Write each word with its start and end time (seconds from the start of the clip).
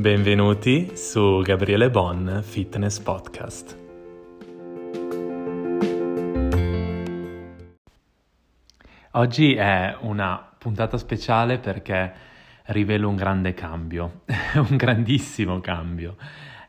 Benvenuti 0.00 0.96
su 0.96 1.42
Gabriele 1.42 1.90
Bon 1.90 2.40
Fitness 2.42 2.98
Podcast. 3.00 3.78
Oggi 9.10 9.54
è 9.56 9.94
una 10.00 10.54
puntata 10.56 10.96
speciale 10.96 11.58
perché 11.58 12.14
rivelo 12.68 13.10
un 13.10 13.16
grande 13.16 13.52
cambio, 13.52 14.22
un 14.70 14.74
grandissimo 14.78 15.60
cambio. 15.60 16.16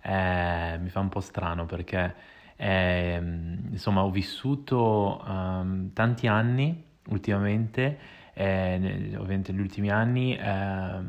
Eh, 0.04 0.78
mi 0.82 0.90
fa 0.90 1.00
un 1.00 1.08
po' 1.08 1.22
strano 1.22 1.66
perché 1.66 2.14
eh, 2.58 3.16
insomma 3.16 4.04
ho 4.04 4.12
vissuto 4.12 5.24
um, 5.26 5.94
tanti 5.94 6.28
anni 6.28 6.84
ultimamente 7.08 7.98
eh, 8.42 9.16
ovviamente 9.18 9.52
negli 9.52 9.62
ultimi 9.62 9.92
anni 9.92 10.36
eh, 10.36 11.00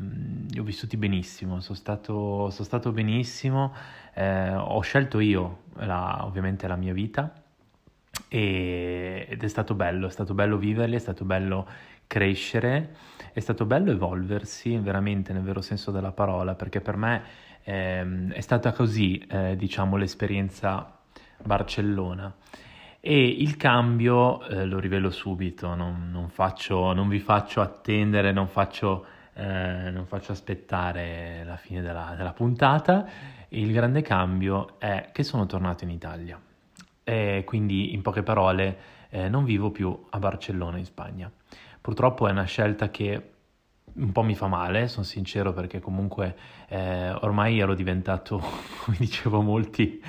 li 0.50 0.59
ho 0.59 0.62
vissuti 0.62 0.98
benissimo, 0.98 1.60
sono 1.60 1.78
stato, 1.78 2.50
sono 2.50 2.64
stato 2.64 2.92
benissimo, 2.92 3.73
eh, 4.12 4.54
ho 4.54 4.80
scelto 4.80 5.18
io 5.18 5.62
la, 5.76 6.26
ovviamente 6.26 6.68
la 6.68 6.76
mia 6.76 6.92
vita 6.92 7.32
e, 8.28 9.26
ed 9.28 9.42
è 9.42 9.48
stato 9.48 9.74
bello, 9.74 10.09
è 10.09 10.10
stato 10.10 10.34
bello 10.34 10.59
viverli, 10.59 10.95
è 10.95 10.98
stato 10.98 11.24
bello 11.24 11.66
crescere, 12.06 12.96
è 13.32 13.40
stato 13.40 13.64
bello 13.64 13.90
evolversi 13.90 14.76
veramente 14.76 15.32
nel 15.32 15.42
vero 15.42 15.62
senso 15.62 15.90
della 15.90 16.12
parola, 16.12 16.54
perché 16.54 16.82
per 16.82 16.96
me 16.96 17.23
ehm, 17.62 18.32
è 18.32 18.40
stata 18.42 18.73
così, 18.73 19.18
eh, 19.30 19.56
diciamo, 19.56 19.96
l'esperienza 19.96 20.98
Barcellona. 21.42 22.34
E 23.05 23.27
il 23.27 23.56
cambio 23.56 24.47
eh, 24.47 24.65
lo 24.65 24.79
rivelo 24.79 25.10
subito, 25.10 25.74
non, 25.74 26.10
non, 26.12 26.29
faccio, 26.29 26.93
non, 26.93 27.09
vi 27.09 27.19
faccio 27.19 27.60
attendere, 27.60 28.30
non 28.30 28.47
faccio, 28.47 29.05
eh, 29.33 29.91
non 29.91 30.06
faccio 30.06 30.30
aspettare 30.30 31.43
la 31.45 31.57
fine 31.57 31.82
della, 31.82 32.15
della, 32.16 32.32
puntata. 32.32 33.04
Il 33.49 33.73
grande 33.73 34.02
cambio 34.02 34.79
è 34.79 35.09
che 35.10 35.24
sono 35.24 35.46
tornato 35.46 35.82
in 35.82 35.91
Italia 35.91 36.41
e 37.02 37.43
quindi 37.45 37.93
in 37.93 38.02
poche 38.02 38.23
parole 38.23 38.79
eh, 39.09 39.29
non 39.29 39.43
vivo 39.43 39.73
più 39.73 40.07
a 40.10 40.19
Barcellona 40.21 40.79
in 40.79 40.85
Spagna. 40.85 41.29
Purtroppo 41.80 42.29
è 42.29 42.30
una 42.30 42.45
scelta 42.45 42.88
che 42.93 43.30
un 43.95 44.13
po' 44.13 44.23
mi 44.23 44.37
fa 44.37 44.46
male, 44.46 44.87
sono 44.87 45.04
sincero 45.04 45.52
perché 45.52 45.80
comunque 45.80 46.37
eh, 46.69 47.10
ormai 47.10 47.59
ero 47.59 47.74
diventato, 47.74 48.38
come 48.85 48.96
dicevo 48.96 49.41
molti, 49.41 50.01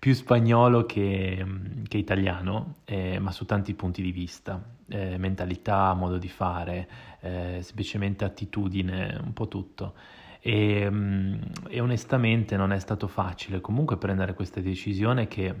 più 0.00 0.14
spagnolo 0.14 0.86
che, 0.86 1.44
che 1.86 1.98
italiano, 1.98 2.76
eh, 2.86 3.18
ma 3.18 3.30
su 3.32 3.44
tanti 3.44 3.74
punti 3.74 4.00
di 4.00 4.12
vista, 4.12 4.58
eh, 4.88 5.18
mentalità, 5.18 5.92
modo 5.92 6.16
di 6.16 6.28
fare, 6.28 6.88
eh, 7.20 7.58
semplicemente 7.60 8.24
attitudine, 8.24 9.20
un 9.22 9.34
po' 9.34 9.46
tutto. 9.46 9.92
E, 10.40 10.88
mm, 10.90 11.34
e, 11.68 11.80
onestamente 11.80 12.56
non 12.56 12.72
è 12.72 12.78
stato 12.78 13.08
facile 13.08 13.60
comunque 13.60 13.98
prendere 13.98 14.32
questa 14.32 14.60
decisione 14.60 15.28
che 15.28 15.54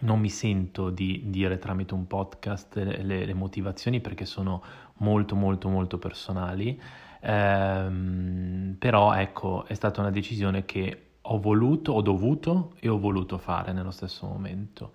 non 0.00 0.20
mi 0.20 0.28
sento 0.28 0.90
di 0.90 1.22
dire 1.28 1.58
tramite 1.58 1.94
un 1.94 2.06
podcast 2.06 2.76
le, 2.76 3.24
le 3.24 3.34
motivazioni 3.34 4.02
perché 4.02 4.26
sono 4.26 4.62
molto 4.98 5.36
molto 5.36 5.70
molto 5.70 5.98
personali, 5.98 6.78
ehm, 7.20 8.76
però 8.78 9.14
ecco 9.14 9.64
è 9.64 9.72
stata 9.72 10.00
una 10.02 10.10
decisione 10.10 10.66
che 10.66 11.04
ho 11.26 11.38
voluto, 11.40 11.92
ho 11.92 12.02
dovuto 12.02 12.72
e 12.80 12.88
ho 12.88 12.98
voluto 12.98 13.38
fare 13.38 13.72
nello 13.72 13.90
stesso 13.90 14.26
momento. 14.26 14.92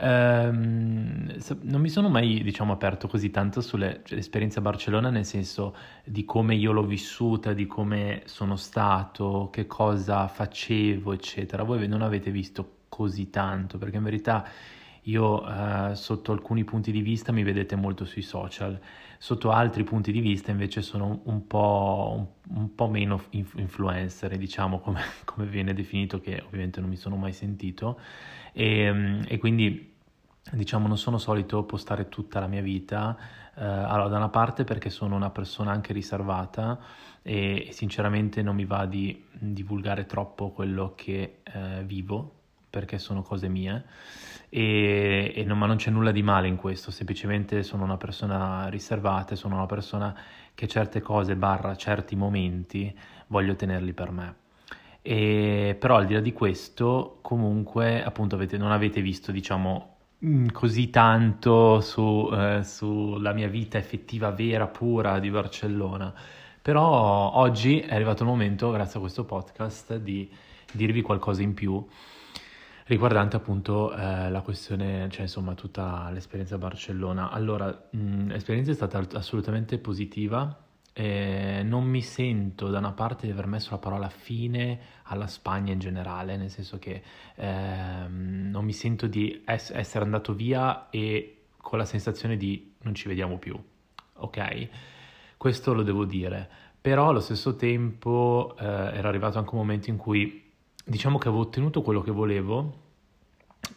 Um, 0.00 1.34
non 1.62 1.80
mi 1.80 1.88
sono 1.88 2.08
mai, 2.08 2.42
diciamo, 2.42 2.72
aperto 2.72 3.08
così 3.08 3.30
tanto 3.30 3.60
sull'esperienza 3.60 4.60
cioè, 4.60 4.66
a 4.66 4.70
Barcellona, 4.70 5.10
nel 5.10 5.24
senso 5.24 5.74
di 6.04 6.24
come 6.24 6.54
io 6.54 6.70
l'ho 6.70 6.84
vissuta, 6.84 7.52
di 7.52 7.66
come 7.66 8.22
sono 8.26 8.54
stato, 8.54 9.48
che 9.50 9.66
cosa 9.66 10.28
facevo, 10.28 11.12
eccetera. 11.12 11.64
Voi 11.64 11.86
non 11.88 12.02
avete 12.02 12.30
visto 12.30 12.76
così 12.88 13.28
tanto, 13.28 13.76
perché 13.76 13.96
in 13.96 14.04
verità 14.04 14.44
io 15.02 15.42
uh, 15.42 15.94
sotto 15.94 16.32
alcuni 16.32 16.64
punti 16.64 16.92
di 16.92 17.00
vista 17.00 17.32
mi 17.32 17.42
vedete 17.42 17.76
molto 17.76 18.04
sui 18.04 18.22
social. 18.22 18.78
Sotto 19.18 19.50
altri 19.50 19.82
punti 19.84 20.12
di 20.12 20.20
vista 20.20 20.50
invece 20.50 20.80
sono 20.82 21.20
un 21.24 21.46
po', 21.46 22.14
un, 22.16 22.56
un 22.60 22.74
po 22.74 22.88
meno 22.88 23.22
influencer, 23.30 24.36
diciamo 24.36 24.78
come, 24.80 25.00
come, 25.24 25.46
viene 25.46 25.74
definito, 25.74 26.20
che 26.20 26.42
ovviamente 26.46 26.80
non 26.80 26.88
mi 26.88 26.96
sono 26.96 27.16
mai 27.16 27.32
sentito, 27.32 27.98
e, 28.52 29.22
e 29.26 29.38
quindi 29.38 29.96
diciamo 30.52 30.86
non 30.86 30.96
sono 30.96 31.18
solito 31.18 31.64
postare 31.64 32.08
tutta 32.08 32.40
la 32.40 32.46
mia 32.46 32.62
vita, 32.62 33.16
eh, 33.56 33.64
allora 33.64 34.08
da 34.08 34.16
una 34.16 34.28
parte 34.28 34.64
perché 34.64 34.88
sono 34.90 35.16
una 35.16 35.30
persona 35.30 35.72
anche 35.72 35.92
riservata 35.92 36.78
e, 37.22 37.66
e 37.68 37.72
sinceramente 37.72 38.42
non 38.42 38.54
mi 38.54 38.64
va 38.64 38.86
di 38.86 39.24
divulgare 39.32 40.06
troppo 40.06 40.50
quello 40.50 40.94
che 40.94 41.40
eh, 41.42 41.82
vivo 41.84 42.37
perché 42.70 42.98
sono 42.98 43.22
cose 43.22 43.48
mie 43.48 43.84
e, 44.48 45.32
e 45.34 45.44
non, 45.44 45.58
ma 45.58 45.66
non 45.66 45.76
c'è 45.76 45.90
nulla 45.90 46.10
di 46.10 46.22
male 46.22 46.48
in 46.48 46.56
questo, 46.56 46.90
semplicemente 46.90 47.62
sono 47.62 47.84
una 47.84 47.96
persona 47.96 48.68
riservata, 48.68 49.36
sono 49.36 49.56
una 49.56 49.66
persona 49.66 50.16
che 50.54 50.66
certe 50.66 51.00
cose 51.00 51.36
barra 51.36 51.76
certi 51.76 52.16
momenti 52.16 52.96
voglio 53.28 53.54
tenerli 53.54 53.92
per 53.92 54.10
me. 54.10 54.34
E, 55.02 55.76
però 55.78 55.96
al 55.96 56.06
di 56.06 56.14
là 56.14 56.20
di 56.20 56.32
questo, 56.32 57.18
comunque, 57.22 58.02
appunto, 58.02 58.34
avete, 58.34 58.56
non 58.56 58.72
avete 58.72 59.00
visto, 59.00 59.32
diciamo, 59.32 59.96
mm, 60.24 60.48
così 60.48 60.90
tanto 60.90 61.80
su, 61.80 62.28
eh, 62.32 62.62
sulla 62.64 63.32
mia 63.32 63.48
vita 63.48 63.78
effettiva, 63.78 64.30
vera, 64.30 64.66
pura 64.66 65.18
di 65.18 65.30
Barcellona. 65.30 66.12
Però 66.60 67.32
oggi 67.34 67.80
è 67.80 67.94
arrivato 67.94 68.22
il 68.24 68.28
momento, 68.28 68.70
grazie 68.70 68.98
a 68.98 69.00
questo 69.00 69.24
podcast, 69.24 69.96
di 69.96 70.30
dirvi 70.72 71.00
qualcosa 71.00 71.42
in 71.42 71.54
più 71.54 71.86
riguardante 72.88 73.36
appunto 73.36 73.94
eh, 73.94 74.30
la 74.30 74.40
questione, 74.40 75.08
cioè 75.10 75.22
insomma 75.22 75.54
tutta 75.54 76.10
l'esperienza 76.10 76.56
a 76.56 76.58
Barcellona. 76.58 77.30
Allora, 77.30 77.88
mh, 77.90 78.28
l'esperienza 78.28 78.70
è 78.70 78.74
stata 78.74 79.06
assolutamente 79.12 79.78
positiva, 79.78 80.64
eh, 80.94 81.62
non 81.64 81.84
mi 81.84 82.00
sento 82.02 82.68
da 82.68 82.78
una 82.78 82.92
parte 82.92 83.26
di 83.26 83.32
aver 83.32 83.46
messo 83.46 83.70
la 83.70 83.78
parola 83.78 84.08
fine 84.08 84.80
alla 85.04 85.26
Spagna 85.26 85.72
in 85.72 85.78
generale, 85.78 86.36
nel 86.36 86.50
senso 86.50 86.78
che 86.78 87.02
eh, 87.34 88.06
non 88.08 88.64
mi 88.64 88.72
sento 88.72 89.06
di 89.06 89.42
es- 89.44 89.70
essere 89.70 90.04
andato 90.04 90.32
via 90.32 90.88
e 90.88 91.42
con 91.58 91.78
la 91.78 91.84
sensazione 91.84 92.36
di 92.38 92.74
non 92.80 92.94
ci 92.94 93.06
vediamo 93.06 93.36
più, 93.36 93.56
ok? 94.14 94.68
Questo 95.36 95.74
lo 95.74 95.82
devo 95.82 96.06
dire, 96.06 96.48
però 96.80 97.10
allo 97.10 97.20
stesso 97.20 97.54
tempo 97.54 98.56
eh, 98.58 98.64
era 98.64 99.08
arrivato 99.08 99.38
anche 99.38 99.50
un 99.50 99.58
momento 99.58 99.90
in 99.90 99.98
cui 99.98 100.46
diciamo 100.88 101.18
che 101.18 101.28
avevo 101.28 101.42
ottenuto 101.42 101.82
quello 101.82 102.00
che 102.00 102.10
volevo 102.10 102.86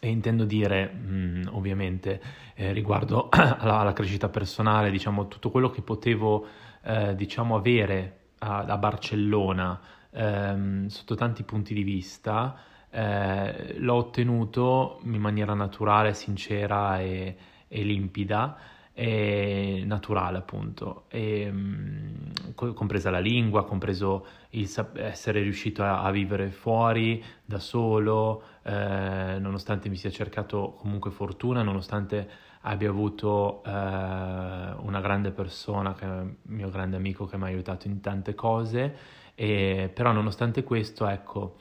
e 0.00 0.08
intendo 0.08 0.44
dire 0.44 0.86
mh, 0.86 1.14
mm, 1.14 1.42
ovviamente 1.50 2.20
eh, 2.54 2.72
riguardo 2.72 3.28
alla, 3.30 3.78
alla, 3.78 3.92
crescita 3.92 4.28
personale, 4.28 4.90
diciamo 4.90 5.28
tutto 5.28 5.50
quello 5.50 5.70
che 5.70 5.82
potevo 5.82 6.46
eh, 6.82 7.14
diciamo 7.14 7.56
avere 7.56 8.20
a, 8.38 8.58
a 8.60 8.76
Barcellona 8.78 9.80
ehm, 10.10 10.86
sotto 10.86 11.14
tanti 11.14 11.42
punti 11.42 11.74
di 11.74 11.82
vista, 11.82 12.56
eh, 12.90 13.74
l'ho 13.78 13.94
ottenuto 13.94 15.00
in 15.04 15.20
maniera 15.20 15.54
naturale, 15.54 16.14
sincera 16.14 17.00
e, 17.00 17.36
e 17.68 17.82
limpida 17.82 18.56
naturale 18.94 20.38
appunto, 20.38 21.04
e, 21.08 21.50
mh, 21.50 22.54
compresa 22.54 23.10
la 23.10 23.18
lingua, 23.18 23.64
compreso 23.64 24.26
il 24.50 24.68
essere 24.94 25.40
riuscito 25.40 25.82
a, 25.82 26.02
a 26.02 26.10
vivere 26.10 26.50
fuori 26.50 27.22
da 27.44 27.58
solo, 27.58 28.42
eh, 28.62 29.38
nonostante 29.40 29.88
mi 29.88 29.96
sia 29.96 30.10
cercato 30.10 30.74
comunque 30.76 31.10
fortuna, 31.10 31.62
nonostante 31.62 32.28
abbia 32.62 32.90
avuto 32.90 33.62
eh, 33.64 33.70
una 33.70 35.00
grande 35.00 35.30
persona, 35.30 35.94
che 35.94 36.04
è 36.04 36.08
un 36.08 36.34
mio 36.42 36.68
grande 36.70 36.96
amico 36.96 37.26
che 37.26 37.36
mi 37.36 37.44
ha 37.44 37.46
aiutato 37.46 37.88
in 37.88 38.00
tante 38.00 38.34
cose, 38.34 38.96
e, 39.34 39.90
però 39.92 40.12
nonostante 40.12 40.62
questo 40.62 41.06
ecco 41.08 41.56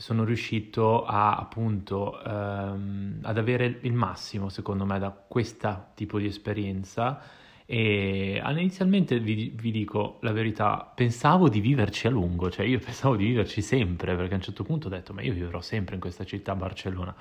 sono 0.00 0.24
riuscito 0.24 1.04
a, 1.04 1.36
appunto 1.36 2.22
ehm, 2.24 3.18
ad 3.20 3.36
avere 3.36 3.80
il 3.82 3.92
massimo 3.92 4.48
secondo 4.48 4.86
me 4.86 4.98
da 4.98 5.10
questo 5.10 5.88
tipo 5.94 6.18
di 6.18 6.24
esperienza 6.24 7.20
e 7.66 8.42
inizialmente 8.42 9.20
vi, 9.20 9.52
vi, 9.54 9.70
dico 9.70 10.16
la 10.22 10.32
verità, 10.32 10.90
pensavo 10.92 11.48
di 11.48 11.60
viverci 11.60 12.06
a 12.06 12.10
lungo, 12.10 12.50
cioè 12.50 12.64
io 12.64 12.78
pensavo 12.82 13.14
di 13.14 13.26
viverci 13.26 13.60
sempre 13.60 14.16
perché 14.16 14.32
a 14.32 14.36
un 14.36 14.42
certo 14.42 14.64
punto 14.64 14.86
ho 14.86 14.90
detto 14.90 15.12
ma 15.12 15.20
io 15.20 15.34
vivrò 15.34 15.60
sempre 15.60 15.96
in 15.96 16.00
questa 16.00 16.24
città, 16.24 16.56
Barcellona. 16.56 17.14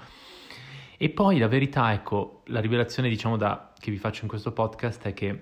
E 0.97 1.09
poi 1.09 1.37
la 1.37 1.49
verità, 1.49 1.91
ecco, 1.91 2.43
la 2.45 2.61
rivelazione 2.61 3.09
diciamo 3.09 3.35
da, 3.35 3.73
che 3.77 3.91
vi 3.91 3.97
faccio 3.97 4.21
in 4.23 4.29
questo 4.29 4.53
podcast 4.53 5.03
è 5.03 5.13
che 5.13 5.39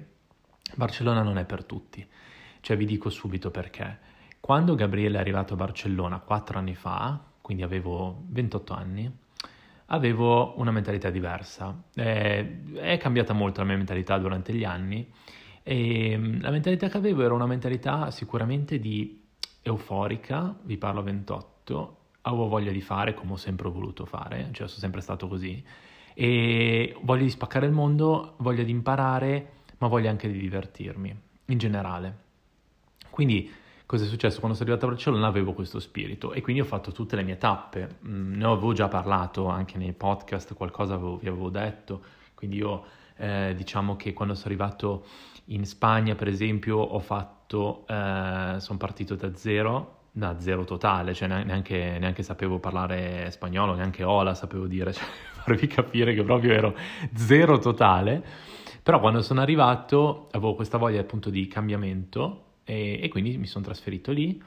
Barcellona 0.73 1.21
non 1.21 1.37
è 1.37 1.45
per 1.45 1.63
tutti, 1.63 2.05
cioè 2.61 2.75
vi 2.75 2.85
dico 2.85 3.09
subito 3.11 3.51
perché. 3.51 3.99
Quando 4.39 4.75
Gabriele 4.75 5.17
è 5.17 5.19
arrivato 5.19 5.53
a 5.53 5.57
Barcellona 5.57 6.19
quattro 6.19 6.57
anni 6.57 6.75
fa, 6.75 7.26
quindi 7.47 7.63
avevo 7.63 8.23
28 8.27 8.73
anni, 8.73 9.09
avevo 9.85 10.59
una 10.59 10.71
mentalità 10.71 11.09
diversa. 11.09 11.81
Eh, 11.95 12.73
è 12.73 12.97
cambiata 12.97 13.31
molto 13.31 13.61
la 13.61 13.67
mia 13.67 13.77
mentalità 13.77 14.17
durante 14.17 14.51
gli 14.51 14.65
anni 14.65 15.09
e 15.63 16.17
mm, 16.17 16.41
la 16.41 16.51
mentalità 16.51 16.89
che 16.89 16.97
avevo 16.97 17.23
era 17.23 17.33
una 17.33 17.45
mentalità 17.45 18.11
sicuramente 18.11 18.79
di 18.79 19.23
euforica, 19.61 20.57
vi 20.63 20.75
parlo 20.75 20.99
a 20.99 21.03
28, 21.03 21.97
avevo 22.23 22.49
voglia 22.49 22.73
di 22.73 22.81
fare 22.81 23.13
come 23.13 23.31
ho 23.31 23.37
sempre 23.37 23.69
voluto 23.69 24.03
fare, 24.03 24.49
cioè 24.51 24.67
sono 24.67 24.81
sempre 24.81 24.99
stato 24.99 25.29
così, 25.29 25.63
e 26.13 26.97
voglia 27.01 27.23
di 27.23 27.29
spaccare 27.29 27.65
il 27.65 27.71
mondo, 27.71 28.33
voglia 28.39 28.63
di 28.63 28.71
imparare, 28.71 29.51
ma 29.77 29.87
voglia 29.87 30.09
anche 30.09 30.29
di 30.29 30.37
divertirmi, 30.37 31.17
in 31.45 31.57
generale. 31.57 32.17
Quindi 33.09 33.49
cosa 33.87 34.03
è 34.03 34.07
successo? 34.07 34.39
Quando 34.39 34.55
sono 34.55 34.69
arrivato 34.69 34.85
a 34.85 34.93
Barcellona 34.93 35.27
avevo 35.27 35.53
questo 35.53 35.79
spirito 35.79 36.33
e 36.33 36.41
quindi 36.41 36.61
ho 36.61 36.65
fatto 36.65 36.91
tutte 36.91 37.15
le 37.15 37.23
mie 37.23 37.37
tappe, 37.37 37.97
mm, 38.05 38.35
ne 38.35 38.45
avevo 38.45 38.73
già 38.73 38.89
parlato 38.89 39.47
anche 39.47 39.77
nei 39.77 39.93
podcast, 39.93 40.53
qualcosa 40.53 40.97
vi 40.97 41.27
avevo 41.27 41.49
detto, 41.49 42.03
quindi 42.35 42.57
io 42.57 42.83
eh, 43.15 43.53
diciamo 43.55 43.95
che 43.95 44.11
quando 44.11 44.35
sono 44.35 44.47
arrivato 44.47 45.05
in 45.45 45.65
Spagna 45.65 46.15
per 46.15 46.27
esempio 46.27 46.77
ho 46.77 46.99
fatto, 46.99 47.85
eh, 47.87 48.55
sono 48.57 48.77
partito 48.77 49.15
da 49.15 49.33
zero, 49.33 49.99
da 50.11 50.37
zero 50.37 50.65
totale, 50.65 51.13
cioè 51.13 51.29
neanche, 51.29 51.97
neanche, 51.97 52.23
sapevo 52.23 52.59
parlare 52.59 53.31
spagnolo, 53.31 53.73
neanche 53.73 54.03
hola 54.03 54.35
sapevo 54.35 54.67
dire, 54.67 54.91
cioè 54.93 55.05
farvi 55.31 55.65
capire 55.67 56.13
che 56.13 56.23
proprio 56.23 56.51
ero 56.51 56.75
zero 57.13 57.57
totale, 57.57 58.21
però 58.83 58.99
quando 58.99 59.21
sono 59.21 59.39
arrivato 59.39 60.27
avevo 60.31 60.55
questa 60.55 60.77
voglia 60.77 60.99
appunto 60.99 61.29
di 61.29 61.47
cambiamento 61.47 62.41
e, 62.67 62.99
e 63.01 63.07
quindi 63.07 63.37
mi 63.37 63.47
sono 63.47 63.63
trasferito 63.63 64.11
lì 64.11 64.43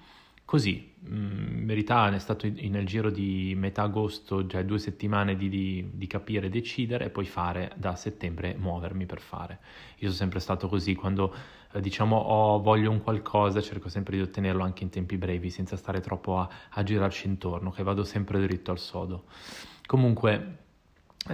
così, 0.50 0.94
mm, 1.08 1.58
in 1.58 1.64
verità 1.64 2.12
è 2.12 2.18
stato 2.18 2.50
nel 2.52 2.84
giro 2.84 3.08
di 3.08 3.54
metà 3.56 3.82
agosto, 3.82 4.44
cioè 4.48 4.64
due 4.64 4.80
settimane 4.80 5.36
di, 5.36 5.48
di, 5.48 5.90
di, 5.92 6.06
capire, 6.08 6.48
decidere 6.48 7.04
e 7.04 7.10
poi 7.10 7.24
fare 7.24 7.70
da 7.76 7.94
settembre, 7.94 8.56
muovermi 8.58 9.06
per 9.06 9.20
fare. 9.20 9.60
Io 9.98 10.08
sono 10.08 10.14
sempre 10.14 10.40
stato 10.40 10.66
così, 10.66 10.96
quando 10.96 11.32
eh, 11.70 11.80
diciamo 11.80 12.16
ho, 12.16 12.60
voglio 12.60 12.90
un 12.90 13.00
qualcosa 13.00 13.60
cerco 13.60 13.88
sempre 13.88 14.16
di 14.16 14.22
ottenerlo 14.22 14.64
anche 14.64 14.82
in 14.82 14.90
tempi 14.90 15.16
brevi, 15.16 15.50
senza 15.50 15.76
stare 15.76 16.00
troppo 16.00 16.40
a, 16.40 16.48
a 16.70 16.82
girarci 16.82 17.28
intorno, 17.28 17.70
che 17.70 17.84
vado 17.84 18.02
sempre 18.02 18.40
dritto 18.40 18.72
al 18.72 18.80
sodo. 18.80 19.26
Comunque 19.86 20.59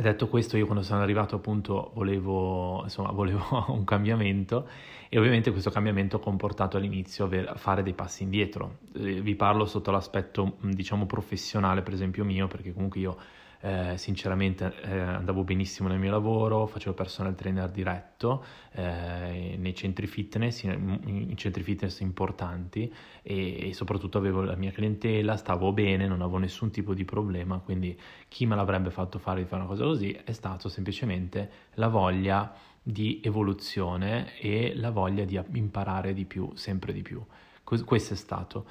detto 0.01 0.29
questo, 0.29 0.57
io 0.57 0.67
quando 0.67 0.83
sono 0.83 1.01
arrivato 1.01 1.37
appunto 1.37 1.93
volevo, 1.95 2.83
insomma, 2.83 3.13
volevo 3.13 3.67
un 3.69 3.85
cambiamento 3.85 4.69
e 5.09 5.19
ovviamente 5.19 5.51
questo 5.53 5.71
cambiamento 5.71 6.17
ha 6.17 6.21
comportato 6.21 6.77
all'inizio 6.77 7.29
a 7.47 7.55
fare 7.55 7.83
dei 7.83 7.95
passi 7.95 8.25
indietro. 8.25 8.79
Eh, 8.95 9.21
vi 9.21 9.35
parlo 9.37 9.65
sotto 9.65 9.91
l'aspetto 9.91 10.57
diciamo 10.61 11.07
professionale 11.07 11.83
per 11.83 11.93
esempio 11.95 12.25
mio 12.25 12.49
perché 12.49 12.73
comunque 12.73 13.01
io 13.01 13.17
eh, 13.61 13.97
sinceramente 13.97 14.73
eh, 14.83 14.99
andavo 14.99 15.45
benissimo 15.45 15.89
nel 15.89 15.99
mio 15.99 16.11
lavoro, 16.11 16.67
facevo 16.67 16.95
personal 16.95 17.35
trainer 17.35 17.71
diretto 17.71 18.45
eh, 18.73 19.57
nei 19.59 19.75
centri 19.75 20.07
fitness, 20.07 20.63
in, 20.63 21.01
in, 21.05 21.37
centri 21.37 21.63
fitness 21.63 22.01
importanti 22.01 22.93
e, 23.23 23.69
e, 23.69 23.75
soprattutto 23.75 24.19
avevo 24.19 24.43
la 24.43 24.57
mia 24.57 24.71
clientela, 24.71 25.37
stavo 25.37 25.73
bene, 25.73 26.07
non 26.07 26.21
avevo 26.21 26.39
nessun 26.39 26.71
tipo 26.71 26.95
di 26.95 27.05
problema, 27.05 27.59
quindi 27.59 27.99
chi 28.29 28.47
me 28.47 28.57
l'avrebbe 28.57 28.91
fatto 28.91 29.19
fare 29.19 29.43
di 29.43 29.47
fare 29.47 29.63
una 29.63 29.71
cosa 29.71 29.85
così 29.85 30.13
è 30.13 30.33
stato 30.33 30.69
semplicemente 30.69 31.51
la 31.75 31.89
voglia 31.89 32.55
di 32.83 33.21
evoluzione 33.25 34.39
e 34.39 34.73
la 34.77 34.91
voglia 34.91 35.25
di 35.25 35.41
imparare 35.55 36.13
di 36.15 36.25
più, 36.25 36.51
sempre 36.55 36.93
di 36.93 37.03
più. 37.03 37.21
Questo 37.65 38.15
è 38.15 38.17
stato 38.17 38.67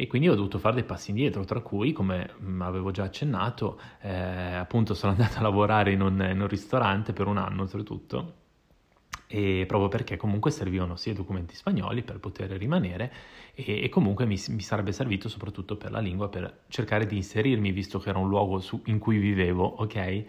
e 0.00 0.06
quindi 0.06 0.28
ho 0.28 0.36
dovuto 0.36 0.60
fare 0.60 0.76
dei 0.76 0.84
passi 0.84 1.10
indietro, 1.10 1.44
tra 1.44 1.58
cui, 1.58 1.90
come 1.90 2.30
mm, 2.40 2.62
avevo 2.62 2.92
già 2.92 3.02
accennato, 3.02 3.80
eh, 4.02 4.08
appunto 4.54 4.94
sono 4.94 5.10
andato 5.18 5.38
a 5.38 5.42
lavorare 5.42 5.90
in 5.90 6.02
un, 6.02 6.24
in 6.30 6.40
un 6.40 6.46
ristorante 6.46 7.12
per 7.12 7.26
un 7.26 7.36
anno 7.36 7.62
oltretutto, 7.62 8.34
e 9.26 9.64
proprio 9.66 9.88
perché 9.88 10.16
comunque 10.16 10.52
servivano 10.52 10.94
sia 10.94 11.12
documenti 11.14 11.56
spagnoli 11.56 12.02
per 12.02 12.20
poter 12.20 12.48
rimanere 12.52 13.12
e, 13.54 13.82
e 13.82 13.88
comunque 13.88 14.24
mi, 14.24 14.40
mi, 14.50 14.60
sarebbe 14.60 14.92
servito 14.92 15.28
soprattutto 15.28 15.76
per 15.76 15.90
la 15.90 15.98
lingua 15.98 16.28
per 16.28 16.60
cercare 16.68 17.04
di 17.04 17.16
inserirmi 17.16 17.72
visto 17.72 17.98
che 17.98 18.10
era 18.10 18.18
un 18.18 18.28
luogo 18.28 18.60
su, 18.60 18.80
in 18.84 19.00
cui 19.00 19.18
vivevo, 19.18 19.64
ok? 19.64 20.24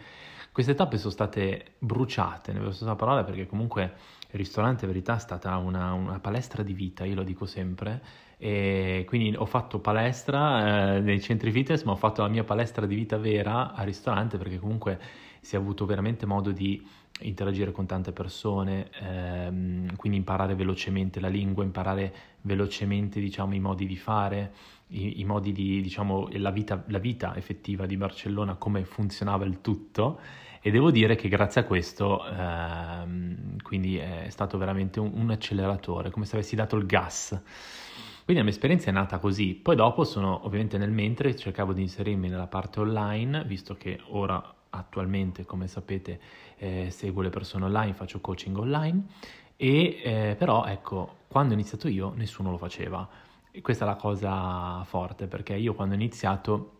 Queste 0.51 0.73
tappe 0.73 0.97
sono 0.97 1.11
state 1.11 1.73
bruciate, 1.79 2.51
ne 2.51 2.59
avevo 2.59 2.73
la 2.85 2.95
parola 2.95 3.23
perché 3.23 3.45
comunque 3.45 3.93
il 4.31 4.37
ristorante 4.37 4.85
verità 4.87 5.15
è 5.15 5.19
stata 5.19 5.55
una, 5.57 5.93
una 5.93 6.19
palestra 6.19 6.63
di 6.63 6.73
vita, 6.73 7.05
io 7.05 7.15
lo 7.15 7.23
dico 7.23 7.45
sempre, 7.45 8.01
e 8.37 9.03
quindi 9.07 9.35
ho 9.35 9.45
fatto 9.45 9.79
palestra 9.79 10.95
eh, 10.95 10.99
nei 11.01 11.21
centri 11.21 11.51
fitness, 11.51 11.83
ma 11.83 11.91
ho 11.91 11.95
fatto 11.95 12.21
la 12.21 12.27
mia 12.27 12.43
palestra 12.43 12.85
di 12.85 12.95
vita 12.95 13.17
vera 13.17 13.73
al 13.73 13.85
ristorante 13.85 14.37
perché 14.37 14.59
comunque 14.59 14.99
si 15.41 15.55
è 15.55 15.57
avuto 15.57 15.85
veramente 15.85 16.25
modo 16.25 16.51
di 16.51 16.85
interagire 17.21 17.71
con 17.71 17.85
tante 17.85 18.11
persone, 18.11 18.89
ehm, 19.01 19.95
quindi 19.95 20.17
imparare 20.17 20.55
velocemente 20.55 21.19
la 21.19 21.27
lingua, 21.27 21.63
imparare 21.63 22.13
velocemente 22.41 23.19
diciamo, 23.19 23.55
i 23.55 23.59
modi 23.59 23.85
di 23.85 23.97
fare, 23.97 24.53
i, 24.89 25.19
i 25.19 25.25
modi 25.25 25.51
di, 25.51 25.81
diciamo, 25.81 26.29
la 26.33 26.51
vita, 26.51 26.83
la 26.87 26.99
vita 26.99 27.35
effettiva 27.35 27.85
di 27.85 27.97
Barcellona, 27.97 28.55
come 28.55 28.83
funzionava 28.83 29.45
il 29.45 29.61
tutto. 29.61 30.19
E 30.61 30.71
devo 30.71 30.91
dire 30.91 31.15
che 31.15 31.29
grazie 31.29 31.61
a 31.61 31.63
questo 31.63 32.25
ehm, 32.25 33.61
quindi 33.61 33.97
è 33.97 34.27
stato 34.29 34.57
veramente 34.57 34.99
un, 34.99 35.11
un 35.13 35.31
acceleratore, 35.31 36.09
come 36.09 36.25
se 36.25 36.35
avessi 36.35 36.55
dato 36.55 36.75
il 36.75 36.85
gas. 36.85 37.29
Quindi 38.25 38.43
la 38.43 38.43
mia 38.43 38.51
esperienza 38.51 38.89
è 38.89 38.93
nata 38.93 39.17
così, 39.17 39.55
poi 39.55 39.75
dopo 39.75 40.03
sono 40.03 40.45
ovviamente 40.45 40.77
nel 40.77 40.91
mentre 40.91 41.35
cercavo 41.35 41.73
di 41.73 41.81
inserirmi 41.81 42.29
nella 42.29 42.45
parte 42.45 42.79
online, 42.79 43.43
visto 43.43 43.75
che 43.75 43.99
ora 44.09 44.53
attualmente, 44.69 45.45
come 45.45 45.67
sapete, 45.67 46.19
eh, 46.57 46.91
seguo 46.91 47.23
le 47.23 47.29
persone 47.29 47.65
online, 47.65 47.93
faccio 47.93 48.19
coaching 48.19 48.55
online, 48.57 49.03
e 49.55 49.99
eh, 50.03 50.35
però 50.37 50.65
ecco, 50.65 51.17
quando 51.27 51.53
ho 51.53 51.57
iniziato 51.57 51.87
io 51.87 52.13
nessuno 52.15 52.51
lo 52.51 52.57
faceva. 52.57 53.07
E 53.51 53.61
questa 53.61 53.85
è 53.85 53.87
la 53.87 53.95
cosa 53.95 54.83
forte, 54.85 55.27
perché 55.27 55.55
io 55.55 55.73
quando 55.73 55.95
ho 55.95 55.97
iniziato 55.97 56.73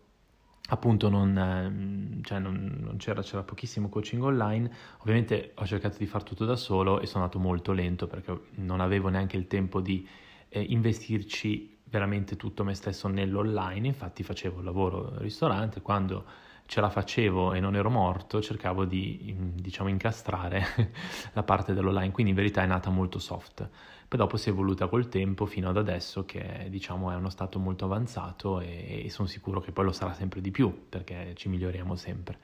appunto 0.70 1.08
non, 1.08 1.36
ehm, 1.36 2.22
cioè 2.22 2.38
non, 2.38 2.78
non 2.80 2.96
c'era, 2.96 3.22
c'era, 3.22 3.42
pochissimo 3.42 3.88
coaching 3.88 4.22
online, 4.22 4.70
ovviamente 4.98 5.52
ho 5.56 5.66
cercato 5.66 5.98
di 5.98 6.06
fare 6.06 6.24
tutto 6.24 6.44
da 6.44 6.56
solo 6.56 7.00
e 7.00 7.06
sono 7.06 7.24
andato 7.24 7.40
molto 7.40 7.72
lento 7.72 8.06
perché 8.06 8.40
non 8.56 8.80
avevo 8.80 9.08
neanche 9.08 9.36
il 9.36 9.46
tempo 9.46 9.80
di 9.80 10.06
eh, 10.48 10.60
investirci 10.60 11.78
veramente 11.84 12.36
tutto 12.36 12.62
me 12.62 12.74
stesso 12.74 13.08
nell'online, 13.08 13.86
infatti 13.86 14.22
facevo 14.22 14.58
il 14.58 14.64
lavoro 14.64 15.08
al 15.08 15.18
ristorante, 15.18 15.80
quando 15.82 16.24
ce 16.66 16.80
la 16.80 16.88
facevo 16.88 17.52
e 17.52 17.58
non 17.58 17.74
ero 17.74 17.90
morto, 17.90 18.40
cercavo 18.40 18.84
di 18.84 19.34
diciamo 19.54 19.88
incastrare 19.88 20.64
la 21.34 21.42
parte 21.42 21.74
dell'online, 21.74 22.12
quindi 22.12 22.30
in 22.30 22.36
verità 22.36 22.62
è 22.62 22.66
nata 22.66 22.90
molto 22.90 23.18
soft. 23.18 23.68
Poi 24.10 24.18
dopo 24.18 24.36
si 24.36 24.48
è 24.48 24.52
evoluta 24.52 24.88
col 24.88 25.08
tempo 25.08 25.46
fino 25.46 25.68
ad 25.68 25.76
adesso 25.76 26.24
che 26.24 26.66
diciamo 26.68 27.12
è 27.12 27.14
uno 27.14 27.30
stato 27.30 27.60
molto 27.60 27.84
avanzato 27.84 28.58
e, 28.58 29.04
e 29.04 29.08
sono 29.08 29.28
sicuro 29.28 29.60
che 29.60 29.70
poi 29.70 29.84
lo 29.84 29.92
sarà 29.92 30.14
sempre 30.14 30.40
di 30.40 30.50
più 30.50 30.88
perché 30.88 31.32
ci 31.36 31.48
miglioriamo 31.48 31.94
sempre. 31.94 32.36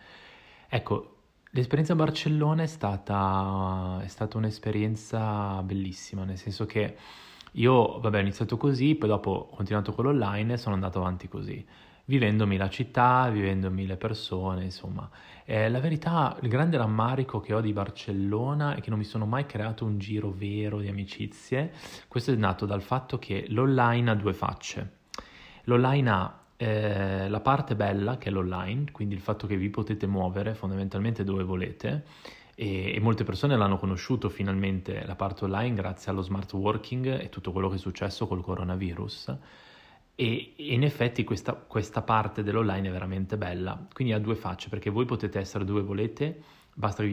Ecco, 0.69 1.17
l'esperienza 1.51 1.95
a 1.95 1.97
Barcellona 1.97 2.63
è 2.63 2.69
stata, 2.69 3.99
è 4.01 4.07
stata 4.07 4.37
un'esperienza 4.37 5.61
bellissima, 5.65 6.23
nel 6.23 6.39
senso 6.39 6.67
che 6.67 6.97
io, 7.55 7.99
vabbè, 7.99 8.19
ho 8.19 8.21
iniziato 8.21 8.57
così, 8.57 8.95
poi 8.95 9.09
dopo 9.09 9.49
ho 9.51 9.57
continuato 9.57 9.93
con 9.93 10.05
l'online 10.05 10.53
e 10.53 10.59
sono 10.59 10.77
andato 10.77 11.01
avanti 11.01 11.27
così, 11.27 11.67
vivendomi 12.07 12.57
la 12.57 12.69
città, 12.69 13.29
vivendomi 13.29 13.87
le 13.87 13.97
persone, 13.97 14.65
insomma. 14.65 15.09
Eh, 15.45 15.69
la 15.69 15.81
verità, 15.81 16.37
il 16.41 16.49
grande 16.49 16.77
rammarico 16.77 17.41
che 17.41 17.55
ho 17.55 17.61
di 17.61 17.73
Barcellona 17.73 18.75
è 18.75 18.81
che 18.81 18.91
non 18.91 18.99
mi 18.99 19.05
sono 19.05 19.27
mai 19.27 19.47
creato 19.47 19.85
un 19.85 19.99
giro 19.99 20.31
vero 20.31 20.81
di 20.81 20.89
amicizie. 20.89 21.73
Questo 22.09 22.33
è 22.33 22.37
nato 22.37 22.67
dal 22.67 22.83
fatto 22.83 23.19
che 23.19 23.47
l'online 23.49 24.11
ha 24.11 24.15
due 24.15 24.33
facce. 24.33 24.95
L'online 25.65 26.11
ha 26.11 26.41
eh, 26.57 27.29
la 27.29 27.41
parte 27.41 27.77
bella, 27.77 28.19
che 28.19 28.29
è 28.29 28.33
l'online, 28.33 28.91
quindi 28.93 29.15
il 29.15 29.21
fatto 29.21 29.47
che 29.47 29.57
vi 29.57 29.69
potete 29.69 30.07
muovere 30.07 30.55
fondamentalmente 30.55 31.25
dove 31.25 31.45
volete, 31.45 32.05
e, 32.55 32.95
e, 32.95 33.01
molte 33.01 33.25
persone 33.25 33.57
l'hanno 33.57 33.77
conosciuto 33.77 34.31
finalmente 34.31 35.05
la 35.05 35.15
parte 35.15 35.45
online 35.45 35.75
grazie 35.75 36.11
allo 36.11 36.23
smart 36.23 36.51
working 36.55 37.21
e 37.21 37.29
tutto 37.29 37.53
quello 37.53 37.69
che 37.69 37.75
è 37.75 37.79
successo 37.79 38.27
col 38.27 38.43
coronavirus. 38.43 39.37
E, 40.19 40.55
in 40.57 40.83
effetti 40.83 41.25
questa, 41.25 41.53
questa, 41.53 42.01
parte 42.01 42.43
dell'online 42.43 42.89
è 42.89 42.91
veramente 42.91 43.37
bella, 43.37 43.87
quindi 43.93 44.15
ha 44.15 44.19
due 44.19 44.35
facce 44.35 44.71
perché 44.71 44.89
voi 44.89 45.05
potete 45.05 45.39
essere 45.39 45.65
dove 45.67 45.83
volete, 45.83 46.43
basta, 46.73 47.05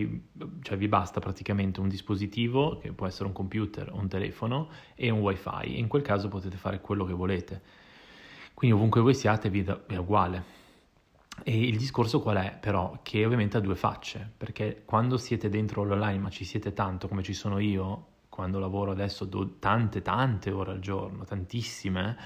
cioè 0.61 0.77
vi 0.77 0.87
basta 0.87 1.19
praticamente 1.19 1.81
un 1.81 1.89
dispositivo 1.89 2.77
che 2.77 2.93
può 2.93 3.05
essere 3.05 3.25
un 3.25 3.33
computer 3.33 3.91
un 3.91 4.07
telefono 4.07 4.69
e 4.95 5.09
un 5.09 5.19
wifi 5.19 5.75
e 5.75 5.79
in 5.79 5.87
quel 5.89 6.01
caso 6.01 6.29
potete 6.29 6.55
fare 6.55 6.79
quello 6.79 7.03
che 7.03 7.13
volete. 7.13 7.61
Quindi 8.53 8.77
ovunque 8.77 9.01
voi 9.01 9.13
siate 9.13 9.49
vi 9.49 9.65
è 9.87 9.95
uguale. 9.97 10.61
E 11.43 11.59
il 11.59 11.75
discorso 11.77 12.21
qual 12.21 12.37
è 12.37 12.57
però? 12.57 12.99
Che 13.01 13.25
ovviamente 13.25 13.57
ha 13.57 13.59
due 13.59 13.75
facce, 13.75 14.31
perché 14.37 14.83
quando 14.85 15.17
siete 15.17 15.49
dentro 15.49 15.83
l'online, 15.83 16.19
ma 16.19 16.29
ci 16.29 16.45
siete 16.45 16.71
tanto 16.71 17.09
come 17.09 17.23
ci 17.23 17.33
sono 17.33 17.59
io, 17.59 18.07
quando 18.29 18.59
lavoro 18.59 18.91
adesso 18.91 19.25
do 19.25 19.57
tante 19.59 20.01
tante 20.01 20.51
ore 20.51 20.71
al 20.71 20.79
giorno, 20.79 21.25
tantissime, 21.25 22.17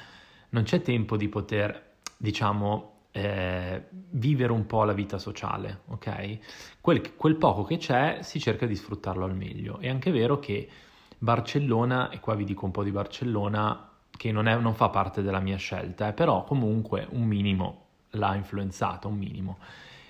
non 0.49 0.63
c'è 0.63 0.81
tempo 0.81 1.17
di 1.17 1.27
poter, 1.27 1.95
diciamo, 2.17 2.93
eh, 3.11 3.83
vivere 4.11 4.51
un 4.51 4.65
po' 4.65 4.83
la 4.83 4.93
vita 4.93 5.17
sociale, 5.17 5.81
ok? 5.87 6.39
Quel, 6.81 7.15
quel 7.15 7.35
poco 7.35 7.63
che 7.63 7.77
c'è 7.77 8.19
si 8.21 8.39
cerca 8.39 8.65
di 8.65 8.75
sfruttarlo 8.75 9.25
al 9.25 9.35
meglio. 9.35 9.79
È 9.79 9.89
anche 9.89 10.11
vero 10.11 10.39
che 10.39 10.69
Barcellona, 11.17 12.09
e 12.09 12.19
qua 12.19 12.35
vi 12.35 12.43
dico 12.43 12.65
un 12.65 12.71
po' 12.71 12.83
di 12.83 12.91
Barcellona, 12.91 13.89
che 14.11 14.31
non, 14.31 14.47
è, 14.47 14.55
non 14.57 14.75
fa 14.75 14.89
parte 14.89 15.21
della 15.21 15.39
mia 15.39 15.57
scelta, 15.57 16.09
eh, 16.09 16.13
però 16.13 16.43
comunque 16.43 17.07
un 17.11 17.23
minimo 17.23 17.85
l'ha 18.11 18.35
influenzato, 18.35 19.07
un 19.07 19.17
minimo. 19.17 19.57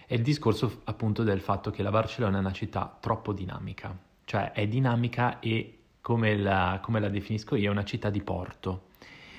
È 0.06 0.14
il 0.14 0.22
discorso 0.22 0.82
appunto 0.86 1.24
del 1.24 1.42
fatto 1.42 1.70
che 1.70 1.84
la 1.84 1.92
Barcellona 1.92 2.38
è 2.38 2.40
una 2.40 2.54
città 2.54 2.98
troppo 3.00 3.34
dinamica, 3.34 3.98
cioè 4.24 4.52
è 4.52 4.68
dinamica 4.68 5.40
e 5.40 5.80
come 6.02 6.38
la, 6.38 6.80
come 6.82 7.00
la 7.00 7.10
definisco 7.10 7.56
io 7.56 7.70
è 7.70 7.72
una 7.72 7.84
città 7.84 8.10
di 8.10 8.22
porto. 8.22 8.87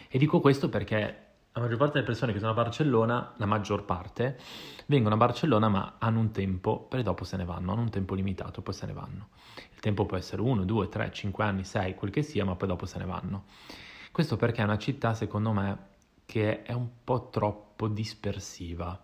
E 0.09 0.19
dico 0.19 0.41
questo 0.41 0.69
perché 0.69 1.27
la 1.53 1.61
maggior 1.61 1.77
parte 1.77 1.95
delle 1.95 2.07
persone 2.07 2.33
che 2.33 2.38
sono 2.38 2.53
a 2.53 2.55
Barcellona, 2.55 3.35
la 3.37 3.47
maggior 3.47 3.85
parte, 3.85 4.38
vengono 4.87 5.17
a 5.17 5.19
Barcellona 5.19 5.69
ma 5.69 5.95
hanno 5.99 6.21
un 6.21 6.31
tempo, 6.31 6.81
poi 6.81 7.03
dopo 7.03 7.25
se 7.25 7.37
ne 7.37 7.45
vanno, 7.45 7.73
hanno 7.73 7.83
un 7.83 7.91
tempo 7.91 8.15
limitato, 8.15 8.62
poi 8.62 8.75
se 8.75 8.87
ne 8.87 8.93
vanno. 8.93 9.29
Il 9.75 9.81
tempo 9.81 10.07
può 10.07 10.17
essere 10.17 10.41
1, 10.41 10.65
2, 10.65 10.88
3, 10.88 11.11
5 11.12 11.45
anni, 11.45 11.65
6, 11.65 11.95
quel 11.95 12.11
che 12.11 12.23
sia, 12.23 12.45
ma 12.45 12.57
poi 12.57 12.69
dopo 12.69 12.87
se 12.87 12.99
ne 12.99 13.05
vanno. 13.05 13.45
Questo 14.11 14.37
perché 14.37 14.62
è 14.62 14.65
una 14.65 14.79
città, 14.79 15.15
secondo 15.15 15.53
me, 15.53 15.79
che 16.25 16.62
è 16.62 16.73
un 16.73 16.88
po' 17.05 17.29
troppo 17.29 17.88
dispersiva. 17.88 19.00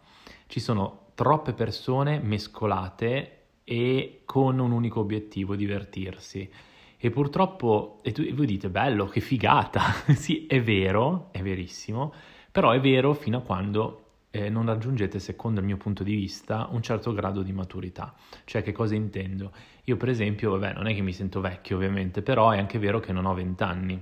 Ci 0.46 0.60
sono 0.60 1.08
troppe 1.14 1.52
persone 1.52 2.18
mescolate 2.18 3.46
e 3.64 4.22
con 4.24 4.58
un 4.58 4.72
unico 4.72 5.00
obiettivo, 5.00 5.54
divertirsi. 5.54 6.50
E 7.04 7.10
purtroppo, 7.10 7.98
e, 8.00 8.12
tu, 8.12 8.22
e 8.22 8.32
voi 8.32 8.46
dite, 8.46 8.70
bello, 8.70 9.04
che 9.08 9.20
figata. 9.20 9.82
sì, 10.16 10.46
è 10.46 10.62
vero, 10.62 11.28
è 11.32 11.42
verissimo, 11.42 12.14
però 12.50 12.70
è 12.70 12.80
vero 12.80 13.12
fino 13.12 13.36
a 13.36 13.40
quando 13.42 14.04
eh, 14.30 14.48
non 14.48 14.64
raggiungete, 14.64 15.18
secondo 15.18 15.60
il 15.60 15.66
mio 15.66 15.76
punto 15.76 16.02
di 16.02 16.14
vista, 16.14 16.66
un 16.70 16.80
certo 16.80 17.12
grado 17.12 17.42
di 17.42 17.52
maturità. 17.52 18.14
Cioè, 18.44 18.62
che 18.62 18.72
cosa 18.72 18.94
intendo? 18.94 19.52
Io, 19.84 19.98
per 19.98 20.08
esempio, 20.08 20.52
vabbè, 20.52 20.72
non 20.72 20.86
è 20.86 20.94
che 20.94 21.02
mi 21.02 21.12
sento 21.12 21.42
vecchio, 21.42 21.76
ovviamente, 21.76 22.22
però 22.22 22.52
è 22.52 22.58
anche 22.58 22.78
vero 22.78 23.00
che 23.00 23.12
non 23.12 23.26
ho 23.26 23.34
vent'anni. 23.34 24.00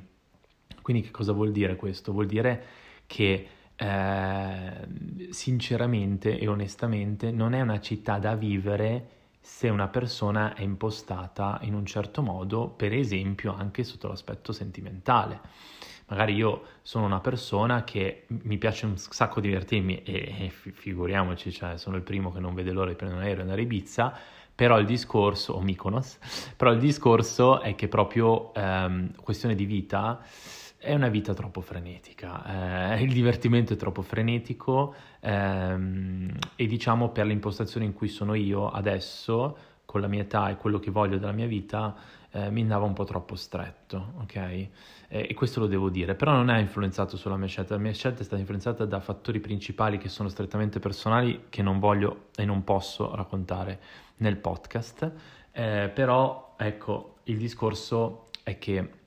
Quindi 0.80 1.02
che 1.02 1.10
cosa 1.10 1.32
vuol 1.32 1.50
dire 1.50 1.74
questo? 1.74 2.12
Vuol 2.12 2.26
dire 2.26 2.64
che 3.06 3.48
eh, 3.74 4.88
sinceramente 5.30 6.38
e 6.38 6.46
onestamente 6.46 7.32
non 7.32 7.54
è 7.54 7.62
una 7.62 7.80
città 7.80 8.20
da 8.20 8.36
vivere 8.36 9.21
se 9.44 9.68
una 9.68 9.88
persona 9.88 10.54
è 10.54 10.62
impostata 10.62 11.58
in 11.62 11.74
un 11.74 11.84
certo 11.84 12.22
modo, 12.22 12.68
per 12.68 12.92
esempio 12.92 13.54
anche 13.54 13.82
sotto 13.82 14.06
l'aspetto 14.06 14.52
sentimentale. 14.52 15.40
Magari 16.06 16.34
io 16.34 16.62
sono 16.82 17.06
una 17.06 17.20
persona 17.20 17.82
che 17.82 18.26
mi 18.28 18.56
piace 18.56 18.86
un 18.86 18.96
sacco 18.96 19.40
divertirmi 19.40 20.02
e, 20.02 20.46
e 20.46 20.48
figuriamoci, 20.50 21.50
cioè 21.50 21.76
sono 21.76 21.96
il 21.96 22.02
primo 22.02 22.30
che 22.30 22.38
non 22.38 22.54
vede 22.54 22.70
l'ora 22.70 22.90
di 22.90 22.96
prendere 22.96 23.20
un 23.20 23.26
aereo 23.26 23.40
e 23.40 23.42
andare 23.42 23.62
a 23.62 23.64
Ibiza, 23.64 24.16
però 24.54 24.78
il 24.78 24.86
discorso, 24.86 25.54
o 25.54 25.60
Mykonos, 25.60 26.18
però 26.56 26.70
il 26.70 26.78
discorso 26.78 27.60
è 27.60 27.74
che 27.74 27.88
proprio 27.88 28.54
ehm, 28.54 29.14
questione 29.22 29.54
di 29.54 29.64
vita 29.64 30.20
è 30.82 30.94
una 30.94 31.08
vita 31.08 31.32
troppo 31.32 31.60
frenetica, 31.60 32.96
eh, 32.96 33.02
il 33.04 33.12
divertimento 33.12 33.72
è 33.72 33.76
troppo 33.76 34.02
frenetico 34.02 34.94
ehm, 35.20 36.32
e 36.56 36.66
diciamo 36.66 37.10
per 37.10 37.26
l'impostazione 37.26 37.86
in 37.86 37.92
cui 37.92 38.08
sono 38.08 38.34
io 38.34 38.68
adesso, 38.68 39.56
con 39.84 40.00
la 40.00 40.08
mia 40.08 40.22
età 40.22 40.50
e 40.50 40.56
quello 40.56 40.80
che 40.80 40.90
voglio 40.90 41.18
della 41.18 41.30
mia 41.32 41.46
vita, 41.46 41.94
eh, 42.32 42.50
mi 42.50 42.62
andava 42.62 42.84
un 42.84 42.94
po' 42.94 43.04
troppo 43.04 43.36
stretto, 43.36 44.14
ok? 44.22 44.34
Eh, 44.34 44.68
e 45.08 45.34
questo 45.34 45.60
lo 45.60 45.68
devo 45.68 45.88
dire, 45.88 46.16
però 46.16 46.32
non 46.32 46.50
è 46.50 46.58
influenzato 46.58 47.16
sulla 47.16 47.36
mia 47.36 47.46
scelta, 47.46 47.74
la 47.74 47.80
mia 47.80 47.92
scelta 47.92 48.22
è 48.22 48.24
stata 48.24 48.40
influenzata 48.40 48.84
da 48.84 48.98
fattori 48.98 49.38
principali 49.38 49.98
che 49.98 50.08
sono 50.08 50.28
strettamente 50.28 50.80
personali 50.80 51.44
che 51.48 51.62
non 51.62 51.78
voglio 51.78 52.30
e 52.34 52.44
non 52.44 52.64
posso 52.64 53.14
raccontare 53.14 53.78
nel 54.16 54.36
podcast, 54.36 55.12
eh, 55.52 55.92
però 55.94 56.54
ecco, 56.58 57.18
il 57.24 57.36
discorso 57.36 58.30
è 58.42 58.58
che 58.58 59.00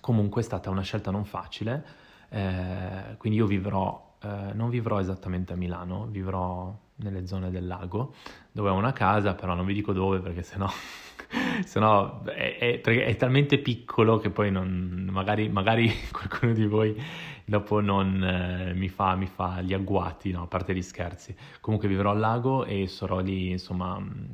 Comunque 0.00 0.40
è 0.40 0.44
stata 0.44 0.70
una 0.70 0.82
scelta 0.82 1.10
non 1.10 1.24
facile, 1.24 1.84
eh, 2.30 3.16
quindi 3.18 3.38
io 3.38 3.46
vivrò, 3.46 4.16
eh, 4.22 4.52
non 4.54 4.70
vivrò 4.70 4.98
esattamente 4.98 5.52
a 5.52 5.56
Milano, 5.56 6.06
vivrò 6.06 6.74
nelle 6.96 7.26
zone 7.26 7.50
del 7.50 7.66
lago, 7.66 8.14
dove 8.52 8.70
ho 8.70 8.74
una 8.74 8.92
casa, 8.92 9.34
però 9.34 9.54
non 9.54 9.66
vi 9.66 9.74
dico 9.74 9.92
dove 9.92 10.20
perché 10.20 10.42
sennò, 10.42 10.68
sennò 11.64 12.22
è, 12.24 12.56
è, 12.56 12.80
è, 12.80 13.16
talmente 13.16 13.58
piccolo 13.58 14.18
che 14.18 14.30
poi 14.30 14.50
non, 14.50 15.08
magari, 15.10 15.48
magari, 15.48 15.90
qualcuno 16.12 16.52
di 16.52 16.66
voi 16.66 17.02
dopo 17.44 17.80
non 17.80 18.22
eh, 18.22 18.74
mi, 18.74 18.88
fa, 18.88 19.16
mi, 19.16 19.26
fa, 19.26 19.60
gli 19.60 19.74
agguati, 19.74 20.30
no, 20.30 20.42
a 20.42 20.46
parte 20.46 20.74
gli 20.74 20.82
scherzi. 20.82 21.34
Comunque 21.60 21.88
vivrò 21.88 22.10
al 22.10 22.18
lago 22.20 22.64
e 22.64 22.86
sarò 22.86 23.18
lì, 23.18 23.50
insomma, 23.50 23.98
mm, 23.98 24.24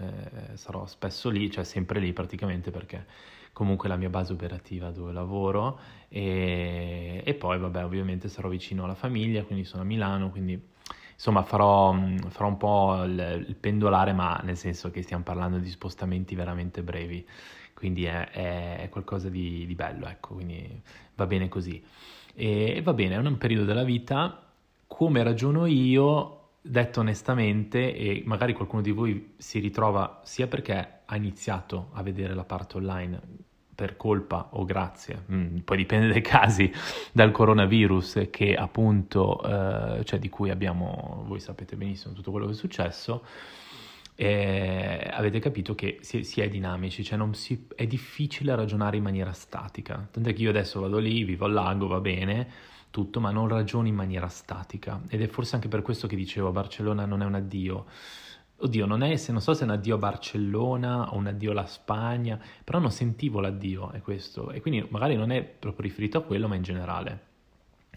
eh, 0.00 0.56
sarò 0.56 0.84
spesso 0.86 1.30
lì, 1.30 1.50
cioè 1.50 1.62
sempre 1.62 2.00
lì 2.00 2.12
praticamente 2.12 2.70
perché 2.72 3.06
comunque 3.54 3.88
la 3.88 3.96
mia 3.96 4.10
base 4.10 4.32
operativa 4.32 4.90
dove 4.90 5.12
lavoro 5.12 5.78
e, 6.08 7.22
e 7.24 7.34
poi 7.34 7.56
vabbè 7.58 7.84
ovviamente 7.84 8.28
sarò 8.28 8.48
vicino 8.48 8.84
alla 8.84 8.96
famiglia, 8.96 9.44
quindi 9.44 9.64
sono 9.64 9.82
a 9.82 9.86
Milano, 9.86 10.30
quindi 10.30 10.60
insomma 11.14 11.42
farò, 11.44 11.96
farò 12.28 12.48
un 12.48 12.56
po' 12.56 13.04
il, 13.04 13.44
il, 13.48 13.54
pendolare, 13.54 14.12
ma 14.12 14.40
nel 14.42 14.56
senso 14.56 14.90
che 14.90 15.02
stiamo 15.02 15.22
parlando 15.22 15.58
di 15.58 15.70
spostamenti 15.70 16.34
veramente 16.34 16.82
brevi, 16.82 17.26
quindi 17.74 18.04
è, 18.04 18.30
è, 18.30 18.88
qualcosa 18.90 19.28
di, 19.28 19.64
di, 19.66 19.74
bello, 19.74 20.08
ecco, 20.08 20.34
quindi 20.34 20.82
va 21.14 21.26
bene 21.26 21.48
così. 21.48 21.82
E, 22.34 22.74
e 22.76 22.82
va 22.82 22.92
bene, 22.92 23.14
è 23.14 23.18
un 23.18 23.38
periodo 23.38 23.64
della 23.64 23.84
vita, 23.84 24.42
come 24.88 25.22
ragiono 25.22 25.66
io, 25.66 26.48
detto 26.60 27.00
onestamente, 27.00 27.94
e 27.94 28.22
magari 28.26 28.52
qualcuno 28.52 28.82
di 28.82 28.90
voi 28.90 29.34
si 29.36 29.60
ritrova 29.60 30.20
sia 30.24 30.48
perché 30.48 30.93
ha 31.06 31.16
iniziato 31.16 31.90
a 31.92 32.02
vedere 32.02 32.34
la 32.34 32.44
parte 32.44 32.76
online 32.76 33.20
per 33.74 33.96
colpa 33.96 34.50
o 34.52 34.64
grazie, 34.64 35.24
mm, 35.30 35.58
poi 35.58 35.76
dipende 35.76 36.08
dai 36.08 36.20
casi, 36.22 36.72
dal 37.12 37.32
coronavirus 37.32 38.28
che 38.30 38.54
appunto, 38.54 39.42
eh, 39.42 40.04
cioè 40.04 40.18
di 40.18 40.28
cui 40.28 40.50
abbiamo, 40.50 41.24
voi 41.26 41.40
sapete 41.40 41.76
benissimo 41.76 42.14
tutto 42.14 42.30
quello 42.30 42.46
che 42.46 42.52
è 42.52 42.56
successo, 42.56 43.24
e 44.16 45.10
avete 45.12 45.40
capito 45.40 45.74
che 45.74 45.98
si, 46.02 46.22
si 46.22 46.40
è 46.40 46.48
dinamici, 46.48 47.02
cioè 47.02 47.18
si, 47.32 47.66
è 47.74 47.84
difficile 47.86 48.54
ragionare 48.54 48.96
in 48.96 49.02
maniera 49.02 49.32
statica, 49.32 50.06
tant'è 50.08 50.32
che 50.32 50.42
io 50.42 50.50
adesso 50.50 50.80
vado 50.80 50.98
lì, 50.98 51.24
vivo 51.24 51.46
al 51.46 51.52
lago, 51.52 51.88
va 51.88 52.00
bene, 52.00 52.48
tutto, 52.90 53.18
ma 53.18 53.32
non 53.32 53.48
ragiono 53.48 53.88
in 53.88 53.94
maniera 53.96 54.28
statica. 54.28 55.00
Ed 55.08 55.20
è 55.20 55.26
forse 55.26 55.56
anche 55.56 55.66
per 55.66 55.82
questo 55.82 56.06
che 56.06 56.14
dicevo 56.14 56.52
Barcellona 56.52 57.04
non 57.06 57.22
è 57.22 57.24
un 57.24 57.34
addio, 57.34 57.86
Oddio, 58.56 58.86
non, 58.86 59.02
è, 59.02 59.20
non 59.28 59.40
so 59.40 59.52
se 59.52 59.62
è 59.62 59.64
un 59.64 59.72
addio 59.72 59.96
a 59.96 59.98
Barcellona 59.98 61.12
o 61.12 61.16
un 61.16 61.26
addio 61.26 61.50
alla 61.50 61.66
Spagna, 61.66 62.40
però 62.62 62.78
non 62.78 62.90
sentivo 62.90 63.40
l'addio, 63.40 63.90
è 63.90 64.00
questo. 64.00 64.50
E 64.50 64.60
quindi 64.60 64.86
magari 64.90 65.16
non 65.16 65.30
è 65.30 65.42
proprio 65.42 65.86
riferito 65.86 66.18
a 66.18 66.22
quello, 66.22 66.48
ma 66.48 66.54
in 66.54 66.62
generale. 66.62 67.32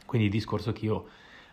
Quindi 0.06 0.28
il 0.28 0.34
discorso 0.34 0.74
che 0.74 0.86
io 0.86 1.08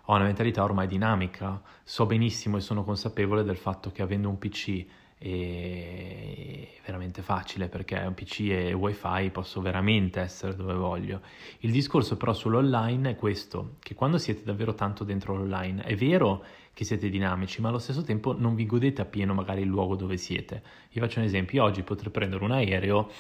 ho 0.07 0.15
una 0.15 0.25
mentalità 0.25 0.63
ormai 0.65 0.87
dinamica, 0.87 1.63
so 1.83 2.07
benissimo 2.07 2.57
e 2.57 2.61
sono 2.61 2.85
consapevole 2.85 3.43
del 3.43 3.57
fatto 3.57 3.91
che 3.91 4.03
avendo 4.03 4.29
un 4.29 4.39
PC 4.39 4.85
è 5.27 6.81
veramente 6.85 7.23
facile 7.23 7.69
perché 7.69 7.97
un 7.97 8.13
PC 8.13 8.41
e 8.51 8.73
wifi 8.75 9.31
posso 9.31 9.63
veramente 9.63 10.21
essere 10.21 10.55
dove 10.55 10.75
voglio. 10.75 11.23
Il 11.61 11.71
discorso 11.71 12.19
però 12.19 12.35
sull'online 12.35 13.11
è 13.11 13.17
questo, 13.17 13.77
che 13.81 13.95
quando 13.95 14.19
siete 14.19 14.43
davvero 14.45 14.75
tanto 14.75 15.03
dentro 15.03 15.35
l'online, 15.35 15.83
è 15.83 15.95
vero 15.97 16.45
che 16.75 16.85
siete 16.85 17.09
dinamici, 17.09 17.63
ma 17.63 17.71
allo 17.71 17.79
stesso 17.79 18.03
tempo 18.03 18.39
non 18.39 18.55
vi 18.55 18.67
godete 18.67 19.01
appieno 19.01 19.33
magari 19.33 19.63
il 19.63 19.69
luogo 19.69 19.97
dove 19.97 20.19
siete. 20.19 20.63
Vi 20.93 21.01
faccio 21.01 21.21
un 21.21 21.25
esempio, 21.25 21.63
oggi 21.65 21.83
potrei 21.83 22.13
prendere 22.13 22.45
un 22.45 22.51
aereo 22.51 23.11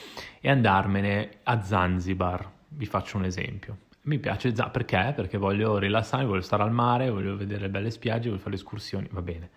e 0.41 0.51
andarmene 0.51 1.39
a 1.45 1.63
Zanzibar, 1.63 2.51
vi 2.69 2.85
faccio 2.85 3.17
un 3.17 3.25
esempio. 3.25 3.79
Mi 4.03 4.19
piace 4.19 4.49
Zanzibar 4.49 4.71
perché? 4.73 5.13
Perché 5.17 5.39
voglio 5.39 5.79
rilassarmi, 5.79 6.27
voglio 6.27 6.43
stare 6.43 6.65
al 6.65 6.73
mare, 6.73 7.09
voglio 7.09 7.35
vedere 7.35 7.71
belle 7.71 7.91
spiagge, 7.91 8.29
voglio 8.29 8.41
fare 8.41 8.57
le 8.57 8.57
escursioni, 8.57 9.09
va 9.11 9.23
bene. 9.23 9.51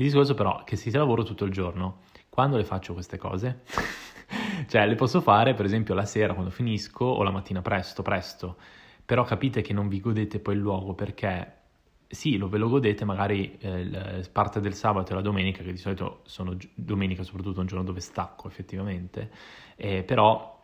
Il 0.00 0.06
discorso 0.06 0.32
però 0.32 0.62
è 0.62 0.64
che 0.64 0.76
se 0.76 0.90
lavoro 0.92 1.24
tutto 1.24 1.44
il 1.44 1.52
giorno, 1.52 1.98
quando 2.30 2.56
le 2.56 2.64
faccio 2.64 2.94
queste 2.94 3.18
cose? 3.18 3.64
cioè 4.66 4.86
le 4.86 4.94
posso 4.94 5.20
fare 5.20 5.52
per 5.52 5.66
esempio 5.66 5.92
la 5.92 6.06
sera 6.06 6.32
quando 6.32 6.50
finisco 6.50 7.04
o 7.04 7.22
la 7.22 7.30
mattina 7.30 7.60
presto, 7.60 8.00
presto, 8.00 8.56
però 9.04 9.24
capite 9.24 9.60
che 9.60 9.74
non 9.74 9.88
vi 9.88 10.00
godete 10.00 10.38
poi 10.38 10.54
il 10.54 10.60
luogo 10.60 10.94
perché 10.94 11.58
sì, 12.06 12.38
lo 12.38 12.48
ve 12.48 12.56
lo 12.56 12.70
godete 12.70 13.04
magari 13.04 13.58
eh, 13.58 14.26
parte 14.32 14.60
del 14.60 14.72
sabato 14.72 15.12
e 15.12 15.16
la 15.16 15.20
domenica, 15.20 15.62
che 15.62 15.70
di 15.70 15.76
solito 15.76 16.22
sono 16.24 16.56
domenica 16.74 17.22
soprattutto 17.22 17.60
un 17.60 17.66
giorno 17.66 17.84
dove 17.84 18.00
stacco 18.00 18.48
effettivamente, 18.48 19.30
eh, 19.76 20.02
però 20.02 20.62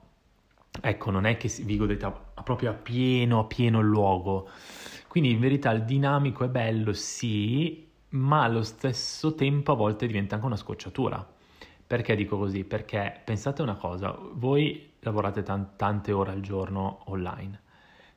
ecco, 0.81 1.11
non 1.11 1.27
è 1.27 1.37
che 1.37 1.53
vi 1.63 1.77
godete 1.77 2.07
a, 2.07 2.21
a 2.33 2.43
proprio 2.43 2.71
a 2.71 2.73
pieno, 2.73 3.41
a 3.41 3.45
pieno 3.45 3.81
il 3.81 3.87
luogo. 3.87 4.49
Quindi 5.09 5.31
in 5.31 5.41
verità 5.41 5.73
il 5.73 5.85
dinamico 5.85 6.43
è 6.43 6.49
bello, 6.49 6.95
sì, 6.95 7.86
ma 8.17 8.43
allo 8.43 8.63
stesso 8.63 9.35
tempo 9.35 9.73
a 9.73 9.77
volte 9.77 10.07
diventa 10.07 10.35
anche 10.35 10.47
una 10.47 10.57
scocciatura. 10.57 11.35
Perché 11.87 12.17
dico 12.17 12.37
così? 12.37 12.65
Perché 12.65 13.21
pensate 13.25 13.63
una 13.63 13.77
cosa, 13.77 14.17
voi 14.33 14.95
lavorate 15.01 15.43
t- 15.43 15.77
tante 15.77 16.13
ore 16.13 16.33
al 16.33 16.41
giorno 16.41 17.03
online 17.07 17.65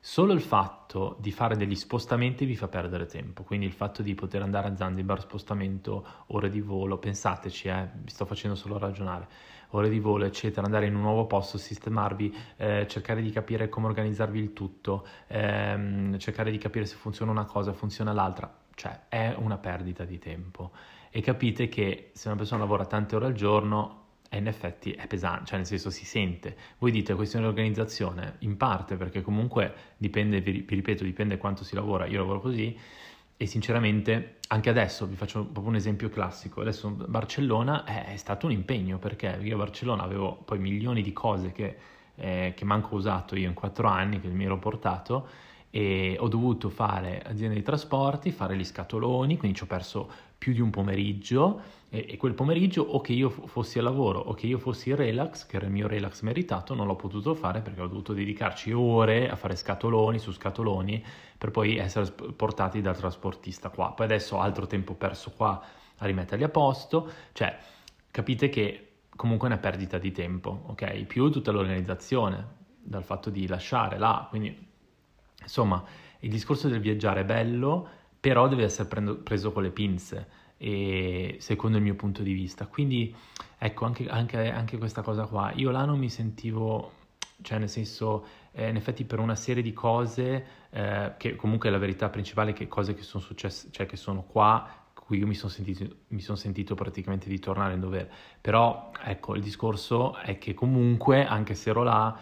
Solo 0.02 0.32
il 0.32 0.40
fatto 0.40 1.18
di 1.20 1.30
fare 1.30 1.58
degli 1.58 1.74
spostamenti 1.74 2.46
vi 2.46 2.56
fa 2.56 2.68
perdere 2.68 3.04
tempo, 3.04 3.42
quindi 3.42 3.66
il 3.66 3.72
fatto 3.72 4.00
di 4.00 4.14
poter 4.14 4.40
andare 4.40 4.68
a 4.68 4.74
Zanzibar, 4.74 5.20
spostamento, 5.20 6.06
ore 6.28 6.48
di 6.48 6.62
volo, 6.62 6.96
pensateci, 6.96 7.68
eh, 7.68 7.86
vi 8.02 8.08
sto 8.08 8.24
facendo 8.24 8.56
solo 8.56 8.78
ragionare, 8.78 9.28
ore 9.72 9.90
di 9.90 10.00
volo, 10.00 10.24
eccetera, 10.24 10.64
andare 10.64 10.86
in 10.86 10.94
un 10.94 11.02
nuovo 11.02 11.26
posto, 11.26 11.58
sistemarvi, 11.58 12.34
eh, 12.56 12.86
cercare 12.88 13.20
di 13.20 13.30
capire 13.30 13.68
come 13.68 13.88
organizzarvi 13.88 14.38
il 14.38 14.54
tutto, 14.54 15.06
ehm, 15.26 16.16
cercare 16.16 16.50
di 16.50 16.56
capire 16.56 16.86
se 16.86 16.96
funziona 16.96 17.30
una 17.30 17.44
cosa, 17.44 17.74
funziona 17.74 18.14
l'altra, 18.14 18.50
cioè 18.80 18.98
è 19.08 19.34
una 19.36 19.58
perdita 19.58 20.06
di 20.06 20.18
tempo. 20.18 20.70
E 21.10 21.20
capite 21.20 21.68
che 21.68 22.12
se 22.14 22.28
una 22.28 22.38
persona 22.38 22.60
lavora 22.62 22.86
tante 22.86 23.14
ore 23.14 23.26
al 23.26 23.34
giorno, 23.34 23.98
e 24.30 24.38
in 24.38 24.46
effetti 24.46 24.92
è 24.92 25.06
pesante, 25.06 25.44
cioè 25.44 25.58
nel 25.58 25.66
senso 25.66 25.90
si 25.90 26.06
sente. 26.06 26.56
Voi 26.78 26.90
dite 26.90 27.14
questione 27.14 27.44
di 27.44 27.50
organizzazione, 27.50 28.36
in 28.38 28.56
parte 28.56 28.96
perché 28.96 29.20
comunque 29.20 29.74
dipende, 29.98 30.40
vi 30.40 30.64
ripeto, 30.66 31.04
dipende 31.04 31.36
quanto 31.36 31.62
si 31.62 31.74
lavora, 31.74 32.06
io 32.06 32.20
lavoro 32.20 32.40
così 32.40 32.74
e 33.36 33.46
sinceramente 33.46 34.36
anche 34.48 34.70
adesso 34.70 35.06
vi 35.06 35.16
faccio 35.16 35.42
proprio 35.44 35.68
un 35.68 35.74
esempio 35.74 36.08
classico, 36.08 36.62
adesso 36.62 36.88
Barcellona 36.90 37.84
è, 37.84 38.16
stato 38.16 38.46
un 38.46 38.52
impegno 38.52 38.98
perché 38.98 39.38
io 39.42 39.56
a 39.56 39.58
Barcellona 39.58 40.02
avevo 40.02 40.36
poi 40.36 40.58
milioni 40.58 41.02
di 41.02 41.12
cose 41.12 41.52
che, 41.52 41.76
eh, 42.14 42.54
che 42.56 42.64
manco 42.64 42.94
usato 42.94 43.36
io 43.36 43.48
in 43.48 43.54
quattro 43.54 43.88
anni, 43.88 44.20
che 44.20 44.28
mi 44.28 44.44
ero 44.44 44.58
portato 44.58 45.28
e 45.70 46.16
ho 46.18 46.26
dovuto 46.28 46.68
fare 46.68 47.22
azienda 47.22 47.54
di 47.54 47.62
trasporti, 47.62 48.32
fare 48.32 48.56
gli 48.56 48.64
scatoloni, 48.64 49.36
quindi 49.36 49.56
ci 49.56 49.62
ho 49.62 49.66
perso 49.66 50.10
più 50.36 50.52
di 50.52 50.60
un 50.60 50.70
pomeriggio 50.70 51.60
e, 51.90 52.06
e, 52.08 52.16
quel 52.16 52.34
pomeriggio 52.34 52.82
o 52.82 53.00
che 53.00 53.12
io 53.12 53.30
fossi 53.30 53.78
al 53.78 53.84
lavoro 53.84 54.18
o 54.18 54.32
che 54.34 54.46
io 54.46 54.58
fossi 54.58 54.90
in 54.90 54.96
relax, 54.96 55.46
che 55.46 55.56
era 55.56 55.66
il 55.66 55.72
mio 55.72 55.86
relax 55.86 56.22
meritato, 56.22 56.74
non 56.74 56.86
l'ho 56.86 56.96
potuto 56.96 57.34
fare 57.34 57.60
perché 57.60 57.80
ho 57.80 57.86
dovuto 57.86 58.12
dedicarci 58.12 58.72
ore 58.72 59.28
a 59.28 59.36
fare 59.36 59.54
scatoloni 59.54 60.18
su 60.18 60.32
scatoloni 60.32 61.04
per 61.36 61.50
poi 61.50 61.76
essere 61.76 62.10
portati 62.10 62.80
dal 62.80 62.96
trasportista 62.96 63.68
qua. 63.68 63.92
Poi 63.92 64.06
adesso 64.06 64.40
altro 64.40 64.66
tempo 64.66 64.94
perso 64.94 65.32
qua 65.36 65.62
a 65.98 66.06
rimetterli 66.06 66.44
a 66.44 66.48
posto, 66.48 67.10
cioè 67.32 67.56
capite 68.10 68.48
che 68.48 68.86
comunque 69.14 69.48
è 69.48 69.52
una 69.52 69.60
perdita 69.60 69.98
di 69.98 70.10
tempo, 70.10 70.62
ok? 70.66 71.04
Più 71.04 71.30
tutta 71.30 71.52
l'organizzazione 71.52 72.58
dal 72.82 73.04
fatto 73.04 73.28
di 73.28 73.46
lasciare 73.46 73.98
là, 73.98 74.26
quindi 74.30 74.68
insomma 75.50 75.84
il 76.20 76.30
discorso 76.30 76.68
del 76.68 76.80
viaggiare 76.80 77.22
è 77.22 77.24
bello, 77.24 77.88
però 78.20 78.46
deve 78.46 78.64
essere 78.64 78.88
prendo, 78.88 79.16
preso 79.16 79.52
con 79.52 79.62
le 79.62 79.70
pinze, 79.70 80.28
e, 80.56 81.36
secondo 81.40 81.76
il 81.78 81.82
mio 81.82 81.94
punto 81.94 82.22
di 82.22 82.32
vista. 82.32 82.66
Quindi 82.66 83.14
ecco 83.58 83.84
anche, 83.84 84.08
anche, 84.08 84.50
anche, 84.50 84.78
questa 84.78 85.02
cosa 85.02 85.26
qua. 85.26 85.52
Io 85.54 85.70
là 85.70 85.84
non 85.84 85.98
mi 85.98 86.10
sentivo, 86.10 86.92
cioè 87.42 87.58
nel 87.58 87.68
senso, 87.68 88.24
eh, 88.52 88.68
in 88.68 88.76
effetti 88.76 89.04
per 89.04 89.18
una 89.18 89.34
serie 89.34 89.62
di 89.62 89.72
cose, 89.72 90.46
eh, 90.70 91.14
che 91.16 91.36
comunque 91.36 91.70
la 91.70 91.78
verità 91.78 92.08
principale 92.10 92.50
è 92.50 92.54
che 92.54 92.68
cose 92.68 92.94
che 92.94 93.02
sono 93.02 93.22
successe, 93.22 93.68
cioè 93.70 93.86
che 93.86 93.96
sono 93.96 94.22
qua, 94.22 94.68
cui 94.94 95.18
io 95.18 95.26
mi 95.26 95.34
sono 95.34 95.50
sentito, 95.50 95.96
son 96.18 96.36
sentito 96.36 96.74
praticamente 96.74 97.28
di 97.28 97.38
tornare 97.38 97.74
in 97.74 97.80
dovere. 97.80 98.10
Però 98.40 98.92
ecco, 99.02 99.34
il 99.34 99.42
discorso 99.42 100.16
è 100.18 100.36
che 100.38 100.52
comunque, 100.52 101.24
anche 101.24 101.54
se 101.54 101.70
ero 101.70 101.82
là, 101.82 102.16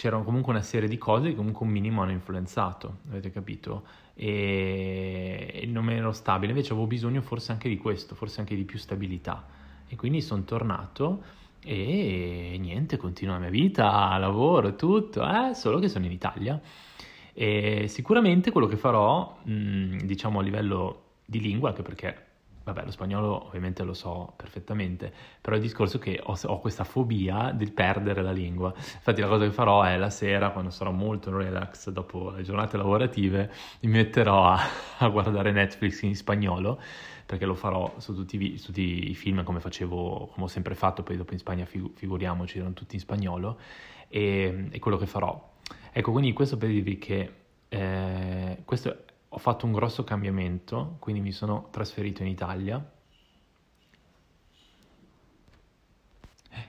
c'erano 0.00 0.24
comunque 0.24 0.50
una 0.50 0.62
serie 0.62 0.88
di 0.88 0.96
cose 0.96 1.28
che 1.28 1.34
comunque 1.34 1.66
un 1.66 1.72
minimo 1.72 2.00
hanno 2.00 2.12
influenzato, 2.12 3.00
avete 3.10 3.30
capito? 3.30 3.84
E 4.14 5.62
non 5.66 5.90
ero 5.90 6.12
stabile, 6.12 6.52
invece 6.52 6.72
avevo 6.72 6.86
bisogno 6.86 7.20
forse 7.20 7.52
anche 7.52 7.68
di 7.68 7.76
questo, 7.76 8.14
forse 8.14 8.40
anche 8.40 8.56
di 8.56 8.64
più 8.64 8.78
stabilità. 8.78 9.46
E 9.86 9.96
quindi 9.96 10.22
sono 10.22 10.44
tornato 10.44 11.22
e 11.62 12.56
niente, 12.58 12.96
continuo 12.96 13.34
la 13.34 13.40
mia 13.40 13.50
vita, 13.50 14.16
lavoro, 14.16 14.74
tutto, 14.74 15.22
eh, 15.22 15.52
solo 15.52 15.78
che 15.78 15.88
sono 15.88 16.06
in 16.06 16.12
Italia. 16.12 16.58
E 17.34 17.86
sicuramente 17.86 18.52
quello 18.52 18.68
che 18.68 18.78
farò, 18.78 19.38
mh, 19.42 19.98
diciamo 20.04 20.38
a 20.38 20.42
livello 20.42 21.02
di 21.26 21.40
lingua, 21.40 21.68
anche 21.68 21.82
perché 21.82 22.28
Vabbè, 22.62 22.84
lo 22.84 22.90
spagnolo 22.90 23.46
ovviamente 23.46 23.82
lo 23.84 23.94
so 23.94 24.34
perfettamente, 24.36 25.10
però 25.40 25.56
il 25.56 25.62
discorso 25.62 25.96
è 25.96 26.00
che 26.00 26.20
ho, 26.22 26.38
ho, 26.42 26.60
questa 26.60 26.84
fobia 26.84 27.52
di 27.52 27.70
perdere 27.70 28.22
la 28.22 28.32
lingua. 28.32 28.72
Infatti 28.76 29.22
la 29.22 29.28
cosa 29.28 29.44
che 29.46 29.50
farò 29.50 29.82
è 29.82 29.96
la 29.96 30.10
sera, 30.10 30.50
quando 30.50 30.70
sarò 30.70 30.90
molto 30.90 31.34
relax 31.34 31.88
dopo 31.88 32.30
le 32.30 32.42
giornate 32.42 32.76
lavorative, 32.76 33.50
mi 33.80 33.90
metterò 33.90 34.46
a, 34.46 34.60
a 34.98 35.08
guardare 35.08 35.52
Netflix 35.52 36.02
in 36.02 36.14
spagnolo, 36.14 36.78
perché 37.24 37.46
lo 37.46 37.54
farò 37.54 37.94
su 37.96 38.14
tutti, 38.14 38.58
su 38.58 38.66
tutti, 38.66 39.10
i 39.10 39.14
film 39.14 39.42
come 39.42 39.60
facevo, 39.60 40.30
come 40.32 40.44
ho 40.44 40.48
sempre 40.48 40.74
fatto, 40.74 41.02
poi 41.02 41.16
dopo 41.16 41.32
in 41.32 41.38
Spagna 41.38 41.64
figu- 41.64 41.96
figuriamoci, 41.96 42.58
erano 42.58 42.74
tutti 42.74 42.94
in 42.94 43.00
spagnolo, 43.00 43.58
e, 44.08 44.68
e 44.70 44.78
quello 44.78 44.98
che 44.98 45.06
farò. 45.06 45.48
Ecco, 45.92 46.12
quindi 46.12 46.32
questo 46.34 46.58
per 46.58 46.68
dirvi 46.68 46.98
che 46.98 47.32
eh, 47.68 48.58
questo 48.64 49.04
ho 49.32 49.38
fatto 49.38 49.64
un 49.64 49.72
grosso 49.72 50.02
cambiamento, 50.02 50.96
quindi 50.98 51.20
mi 51.20 51.30
sono 51.30 51.68
trasferito 51.70 52.22
in 52.22 52.28
Italia 52.28 52.84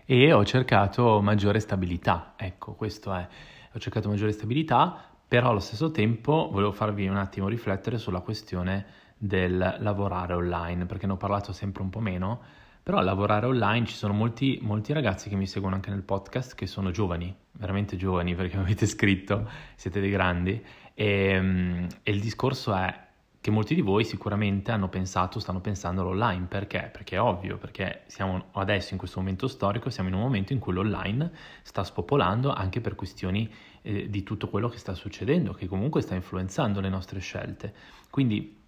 e 0.05 0.31
ho 0.31 0.45
cercato 0.45 1.21
maggiore 1.21 1.59
stabilità. 1.59 2.33
Ecco, 2.37 2.73
questo 2.73 3.13
è, 3.13 3.27
ho 3.73 3.79
cercato 3.79 4.09
maggiore 4.09 4.31
stabilità, 4.31 5.09
però 5.27 5.49
allo 5.49 5.59
stesso 5.59 5.89
tempo 5.89 6.49
volevo 6.51 6.71
farvi 6.71 7.07
un 7.07 7.17
attimo 7.17 7.47
riflettere 7.47 7.97
sulla 7.97 8.19
questione 8.19 8.85
del 9.17 9.77
lavorare 9.79 10.33
online, 10.33 10.85
perché 10.85 11.07
ne 11.07 11.13
ho 11.13 11.17
parlato 11.17 11.53
sempre 11.53 11.81
un 11.81 11.89
po' 11.89 11.99
meno, 11.99 12.41
però 12.83 12.99
lavorare 13.01 13.45
online 13.45 13.85
ci 13.85 13.95
sono 13.95 14.13
molti, 14.13 14.57
molti 14.61 14.91
ragazzi 14.93 15.29
che 15.29 15.35
mi 15.35 15.45
seguono 15.45 15.75
anche 15.75 15.91
nel 15.91 16.01
podcast 16.01 16.55
che 16.55 16.65
sono 16.65 16.91
giovani, 16.91 17.33
veramente 17.53 17.95
giovani 17.95 18.33
perché 18.33 18.57
mi 18.57 18.63
avete 18.69 18.85
scritto, 18.87 19.49
siete 19.75 19.99
dei 19.99 20.09
grandi 20.09 20.61
e, 20.93 21.05
ehm, 21.05 21.87
e, 22.03 22.11
il 22.11 22.19
discorso 22.19 22.73
è 22.73 23.09
che 23.39 23.49
molti 23.49 23.73
di 23.73 23.81
voi 23.81 24.03
sicuramente 24.03 24.71
hanno 24.71 24.87
pensato, 24.87 25.39
stanno 25.39 25.61
pensando 25.61 26.01
all'online, 26.01 26.45
perché? 26.45 26.89
Perché 26.91 27.15
è 27.15 27.21
ovvio, 27.21 27.57
perché 27.57 28.03
siamo 28.05 28.49
adesso 28.51 28.93
in 28.93 28.99
questo 28.99 29.19
momento 29.19 29.47
storico, 29.47 29.89
siamo 29.89 30.09
in 30.09 30.15
un 30.15 30.21
momento 30.21 30.53
in 30.53 30.59
cui 30.59 30.73
l'online 30.73 31.31
sta 31.63 31.83
spopolando 31.83 32.53
anche 32.53 32.81
per 32.81 32.93
questioni 32.93 33.51
eh, 33.81 34.11
di 34.11 34.21
tutto 34.21 34.47
quello 34.47 34.69
che 34.69 34.77
sta 34.77 34.93
succedendo, 34.93 35.53
che 35.53 35.65
comunque 35.65 36.01
sta 36.01 36.13
influenzando 36.13 36.81
le 36.81 36.89
nostre 36.89 37.19
scelte. 37.19 37.73
Quindi 38.11 38.60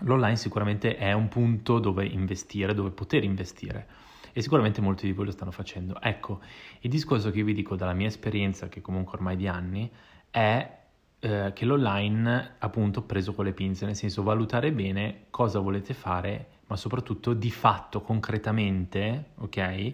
l'online 0.00 0.36
sicuramente 0.36 0.96
è 0.96 1.12
un 1.12 1.28
punto 1.28 1.78
dove 1.78 2.04
investire, 2.04 2.74
dove 2.74 2.90
poter 2.90 3.24
investire 3.24 3.86
e 4.32 4.42
sicuramente 4.42 4.80
molti 4.80 5.06
di 5.06 5.12
voi 5.12 5.26
lo 5.26 5.30
stanno 5.30 5.52
facendo. 5.52 6.00
Ecco, 6.00 6.40
il 6.80 6.90
discorso 6.90 7.30
che 7.30 7.38
io 7.38 7.44
vi 7.44 7.54
dico 7.54 7.76
dalla 7.76 7.92
mia 7.92 8.08
esperienza, 8.08 8.68
che 8.68 8.80
comunque 8.80 9.16
ormai 9.16 9.36
di 9.36 9.46
anni, 9.46 9.88
è 10.28 10.78
eh, 11.20 11.52
che 11.54 11.64
l'online 11.64 12.56
appunto 12.58 13.02
preso 13.02 13.32
con 13.32 13.44
le 13.44 13.52
pinze, 13.52 13.86
nel 13.86 13.94
senso 13.94 14.24
valutare 14.24 14.72
bene 14.72 15.26
cosa 15.30 15.60
volete 15.60 15.94
fare, 15.94 16.48
ma 16.66 16.76
soprattutto 16.76 17.32
di 17.32 17.50
fatto, 17.50 18.00
concretamente, 18.00 19.30
ok? 19.36 19.92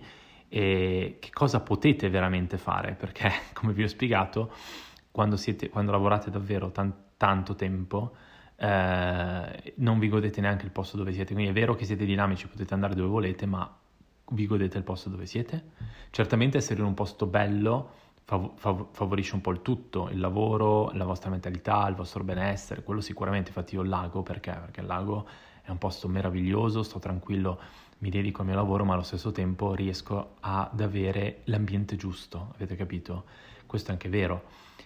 E 0.49 1.17
che 1.21 1.31
cosa 1.33 1.61
potete 1.61 2.09
veramente 2.09 2.57
fare, 2.57 2.95
perché 2.95 3.31
come 3.53 3.75
vi 3.75 3.83
ho 3.83 3.89
spiegato, 3.89 4.53
quando, 5.11 5.37
siete, 5.37 5.69
quando 5.69 5.93
lavorate 5.93 6.31
davvero 6.31 6.71
tan- 6.71 6.95
tanto 7.19 7.55
tempo, 7.55 8.15
eh, 8.62 9.73
non 9.77 9.99
vi 9.99 10.09
godete 10.09 10.40
neanche 10.42 10.66
il 10.66 10.70
posto 10.70 10.99
dove 10.99 11.12
siete, 11.12 11.33
quindi 11.33 11.51
è 11.51 11.55
vero 11.55 11.75
che 11.75 11.87
siete 11.87 12.05
dinamici, 12.05 12.46
potete 12.46 12.75
andare 12.75 12.94
dove 12.94 13.09
volete, 13.09 13.46
ma 13.46 13.75
vi 14.33 14.46
godete 14.46 14.77
il 14.77 14.85
posto 14.85 15.09
dove 15.09 15.25
siete? 15.25 15.70
Certamente 16.11 16.59
essere 16.59 16.81
in 16.81 16.87
un 16.87 16.94
posto 16.94 17.25
bello 17.25 17.90
fav- 18.25 18.53
fav- 18.57 18.88
favorisce 18.90 19.35
un 19.35 19.40
po' 19.40 19.51
il 19.51 19.62
tutto, 19.62 20.11
il 20.11 20.20
lavoro, 20.20 20.90
la 20.92 21.07
vostra 21.07 21.31
mentalità, 21.31 21.88
il 21.88 21.94
vostro 21.94 22.23
benessere, 22.23 22.83
quello 22.83 23.01
sicuramente, 23.01 23.49
infatti 23.49 23.77
io 23.77 23.83
lago 23.83 24.23
perché? 24.23 24.53
Perché 24.53 24.81
il 24.81 24.87
lago 24.87 25.27
è 25.62 25.70
un 25.70 25.79
posto 25.79 26.07
meraviglioso, 26.07 26.83
sto 26.83 26.99
tranquillo, 26.99 27.59
mi 27.99 28.11
dedico 28.11 28.42
al 28.42 28.49
mio 28.49 28.57
lavoro, 28.57 28.85
ma 28.85 28.92
allo 28.92 29.03
stesso 29.03 29.33
tempo 29.33 29.73
riesco 29.73 30.35
ad 30.40 30.79
avere 30.81 31.40
l'ambiente 31.44 31.96
giusto, 31.96 32.53
avete 32.55 32.77
capito? 32.77 33.25
Questo 33.64 33.88
è 33.88 33.92
anche 33.92 34.11
vero, 34.11 34.42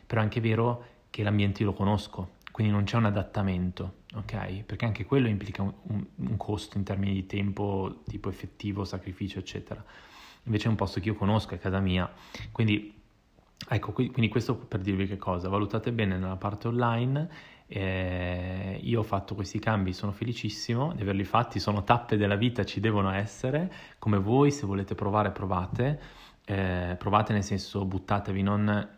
però 0.06 0.20
è 0.20 0.24
anche 0.24 0.40
vero 0.40 0.84
che 1.10 1.24
l'ambiente 1.24 1.62
io 1.62 1.70
lo 1.70 1.74
conosco, 1.74 2.33
quindi 2.54 2.72
non 2.72 2.84
c'è 2.84 2.96
un 2.98 3.06
adattamento, 3.06 4.02
ok? 4.14 4.62
Perché 4.62 4.84
anche 4.84 5.04
quello 5.04 5.26
implica 5.26 5.62
un, 5.62 5.72
un, 6.14 6.36
costo 6.36 6.78
in 6.78 6.84
termini 6.84 7.12
di 7.12 7.26
tempo, 7.26 8.02
tipo 8.06 8.28
effettivo, 8.28 8.84
sacrificio, 8.84 9.40
eccetera. 9.40 9.84
Invece 10.44 10.66
è 10.66 10.68
un 10.68 10.76
posto 10.76 11.00
che 11.00 11.08
io 11.08 11.16
conosco, 11.16 11.54
è 11.54 11.58
casa 11.58 11.80
mia, 11.80 12.08
quindi 12.52 12.94
Ecco, 13.66 13.92
quindi 13.92 14.28
questo 14.28 14.56
per 14.56 14.80
dirvi 14.80 15.06
che 15.06 15.16
cosa, 15.16 15.48
valutate 15.48 15.90
bene 15.90 16.18
nella 16.18 16.36
parte 16.36 16.68
online, 16.68 17.28
eh, 17.66 18.78
io 18.82 19.00
ho 19.00 19.02
fatto 19.02 19.34
questi 19.34 19.58
cambi, 19.58 19.94
sono 19.94 20.12
felicissimo 20.12 20.92
di 20.92 21.00
averli 21.00 21.24
fatti, 21.24 21.58
sono 21.58 21.82
tappe 21.82 22.16
della 22.18 22.34
vita, 22.34 22.64
ci 22.64 22.78
devono 22.78 23.10
essere, 23.10 23.72
come 23.98 24.18
voi 24.18 24.50
se 24.50 24.66
volete 24.66 24.94
provare 24.94 25.30
provate, 25.30 26.00
eh, 26.44 26.94
provate 26.98 27.32
nel 27.32 27.42
senso 27.42 27.84
buttatevi, 27.84 28.42
non... 28.42 28.88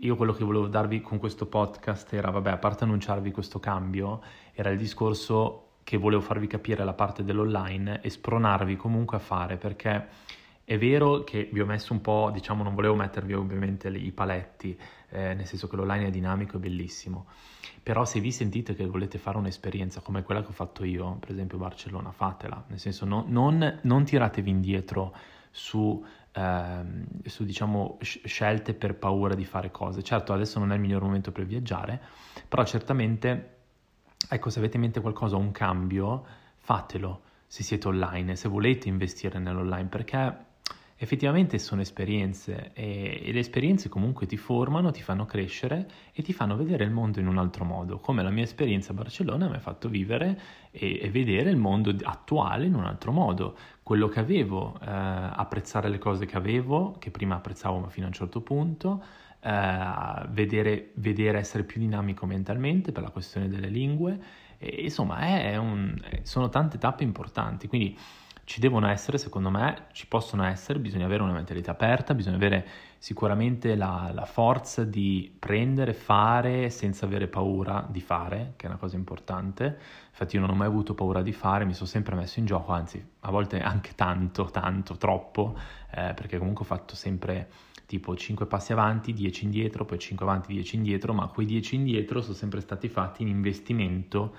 Io 0.00 0.16
quello 0.16 0.32
che 0.32 0.44
volevo 0.44 0.66
darvi 0.66 1.00
con 1.00 1.18
questo 1.18 1.46
podcast 1.46 2.12
era, 2.12 2.30
vabbè, 2.30 2.50
a 2.50 2.56
parte 2.58 2.84
annunciarvi 2.84 3.30
questo 3.30 3.60
cambio, 3.60 4.22
era 4.52 4.70
il 4.70 4.78
discorso 4.78 5.60
che 5.84 5.96
volevo 5.98 6.22
farvi 6.22 6.46
capire 6.46 6.84
la 6.84 6.94
parte 6.94 7.22
dell'online 7.24 8.00
e 8.00 8.08
spronarvi 8.10 8.76
comunque 8.76 9.18
a 9.18 9.20
fare, 9.20 9.56
perché 9.56 10.08
È 10.66 10.78
vero 10.78 11.24
che 11.24 11.50
vi 11.52 11.60
ho 11.60 11.66
messo 11.66 11.92
un 11.92 12.00
po', 12.00 12.30
diciamo, 12.32 12.62
non 12.62 12.74
volevo 12.74 12.94
mettervi 12.94 13.34
ovviamente 13.34 13.88
i 13.88 14.12
paletti, 14.12 14.74
eh, 15.10 15.34
nel 15.34 15.44
senso 15.46 15.68
che 15.68 15.76
l'online 15.76 16.06
è 16.06 16.10
dinamico 16.10 16.56
e 16.56 16.60
bellissimo, 16.60 17.26
però 17.82 18.06
se 18.06 18.18
vi 18.18 18.32
sentite 18.32 18.74
che 18.74 18.86
volete 18.86 19.18
fare 19.18 19.36
un'esperienza 19.36 20.00
come 20.00 20.22
quella 20.22 20.40
che 20.40 20.48
ho 20.48 20.52
fatto 20.52 20.82
io, 20.84 21.16
per 21.20 21.32
esempio 21.32 21.58
Barcellona, 21.58 22.12
fatela, 22.12 22.64
nel 22.68 22.78
senso 22.78 23.04
no, 23.04 23.26
non, 23.28 23.80
non 23.82 24.04
tiratevi 24.04 24.48
indietro 24.48 25.14
su, 25.50 26.02
ehm, 26.34 27.04
su 27.24 27.44
diciamo, 27.44 27.98
scelte 28.00 28.74
per 28.74 28.94
paura 28.96 29.34
di 29.34 29.44
fare 29.44 29.70
cose. 29.70 30.02
Certo, 30.02 30.32
adesso 30.32 30.58
non 30.58 30.72
è 30.72 30.74
il 30.74 30.80
miglior 30.80 31.02
momento 31.02 31.32
per 31.32 31.44
viaggiare, 31.46 32.00
però 32.48 32.64
certamente, 32.64 33.56
ecco, 34.28 34.50
se 34.50 34.58
avete 34.58 34.76
in 34.76 34.82
mente 34.82 35.00
qualcosa, 35.00 35.36
un 35.36 35.52
cambio, 35.52 36.24
fatelo 36.56 37.22
se 37.46 37.62
siete 37.62 37.88
online, 37.88 38.36
se 38.36 38.48
volete 38.48 38.88
investire 38.88 39.38
nell'online, 39.38 39.86
perché 39.86 40.52
effettivamente 40.96 41.58
sono 41.58 41.80
esperienze 41.80 42.70
e, 42.72 43.20
e, 43.24 43.32
le 43.32 43.40
esperienze 43.40 43.88
comunque 43.88 44.26
ti 44.26 44.36
formano, 44.36 44.90
ti 44.92 45.02
fanno 45.02 45.24
crescere 45.24 45.88
e 46.12 46.22
ti 46.22 46.32
fanno 46.32 46.56
vedere 46.56 46.84
il 46.84 46.90
mondo 46.90 47.18
in 47.18 47.26
un 47.26 47.38
altro 47.38 47.64
modo, 47.64 47.98
come 47.98 48.22
la 48.22 48.30
mia 48.30 48.44
esperienza 48.44 48.92
a 48.92 48.94
Barcellona 48.94 49.48
mi 49.48 49.56
ha 49.56 49.60
fatto 49.60 49.88
vivere 49.88 50.38
e, 50.70 51.00
e 51.02 51.10
vedere 51.10 51.50
il 51.50 51.56
mondo 51.56 51.94
attuale 52.02 52.66
in 52.66 52.74
un 52.74 52.84
altro 52.84 53.10
modo, 53.10 53.56
quello 53.82 54.08
che 54.08 54.20
avevo, 54.20 54.78
eh, 54.80 54.86
apprezzare 54.86 55.88
le 55.88 55.98
cose 55.98 56.26
che 56.26 56.36
avevo, 56.36 56.96
che 56.98 57.10
prima 57.10 57.36
apprezzavo 57.36 57.78
ma 57.78 57.88
fino 57.88 58.06
a 58.06 58.08
un 58.08 58.14
certo 58.14 58.40
punto, 58.40 59.02
eh, 59.40 60.26
vedere, 60.28 60.92
vedere, 60.94 61.38
essere 61.38 61.64
più 61.64 61.80
dinamico 61.80 62.24
mentalmente 62.24 62.92
per 62.92 63.02
la 63.02 63.10
questione 63.10 63.48
delle 63.48 63.68
lingue, 63.68 64.18
e, 64.58 64.82
insomma 64.82 65.18
è 65.18 65.56
un, 65.56 66.00
sono 66.22 66.48
tante 66.48 66.78
tappe 66.78 67.02
importanti, 67.02 67.66
quindi 67.66 67.98
ci 68.44 68.60
devono 68.60 68.88
essere, 68.88 69.16
secondo 69.16 69.50
me, 69.50 69.86
ci 69.92 70.06
possono 70.06 70.44
essere, 70.44 70.78
bisogna 70.78 71.06
avere 71.06 71.22
una 71.22 71.32
mentalità 71.32 71.70
aperta, 71.70 72.14
bisogna 72.14 72.36
avere 72.36 72.66
sicuramente 72.98 73.74
la, 73.74 74.10
la, 74.14 74.24
forza 74.26 74.84
di 74.84 75.34
prendere, 75.38 75.94
fare 75.94 76.68
senza 76.70 77.06
avere 77.06 77.26
paura 77.26 77.86
di 77.88 78.00
fare, 78.00 78.52
che 78.56 78.66
è 78.66 78.68
una 78.68 78.78
cosa 78.78 78.96
importante. 78.96 79.78
Infatti 80.10 80.36
io 80.36 80.42
non 80.42 80.50
ho 80.50 80.54
mai 80.54 80.66
avuto 80.66 80.94
paura 80.94 81.22
di 81.22 81.32
fare, 81.32 81.64
mi 81.64 81.74
sono 81.74 81.88
sempre 81.88 82.14
messo 82.14 82.38
in 82.38 82.46
gioco, 82.46 82.72
anzi 82.72 83.04
a 83.20 83.30
volte 83.30 83.60
anche 83.60 83.92
tanto, 83.94 84.44
tanto, 84.44 84.96
troppo, 84.96 85.56
eh, 85.90 86.12
perché 86.14 86.38
comunque 86.38 86.64
ho 86.64 86.68
fatto 86.68 86.94
sempre 86.94 87.48
tipo 87.86 88.14
5 88.14 88.46
passi 88.46 88.72
avanti, 88.72 89.12
10 89.12 89.44
indietro, 89.44 89.84
poi 89.84 89.98
5 89.98 90.24
avanti, 90.24 90.52
10 90.52 90.76
indietro, 90.76 91.12
ma 91.12 91.26
quei 91.28 91.46
10 91.46 91.76
indietro 91.76 92.20
sono 92.20 92.34
sempre 92.34 92.60
stati 92.60 92.88
fatti 92.88 93.22
in 93.22 93.28
investimento 93.28 94.34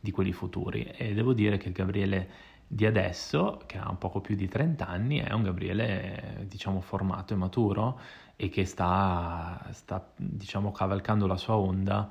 di 0.00 0.10
quelli 0.10 0.32
futuri 0.32 0.84
e 0.84 1.14
devo 1.14 1.32
dire 1.32 1.56
che 1.56 1.72
Gabriele 1.72 2.28
di 2.66 2.84
adesso, 2.84 3.60
che 3.66 3.78
ha 3.78 3.88
un 3.88 3.98
poco 3.98 4.20
più 4.20 4.34
di 4.34 4.48
30 4.48 4.86
anni, 4.86 5.18
è 5.18 5.32
un 5.32 5.42
Gabriele, 5.42 6.44
diciamo, 6.48 6.80
formato 6.80 7.32
e 7.32 7.36
maturo 7.36 8.00
e 8.34 8.48
che 8.48 8.64
sta, 8.64 9.66
sta 9.70 10.04
diciamo, 10.16 10.72
cavalcando 10.72 11.26
la 11.26 11.36
sua 11.36 11.56
onda 11.56 12.10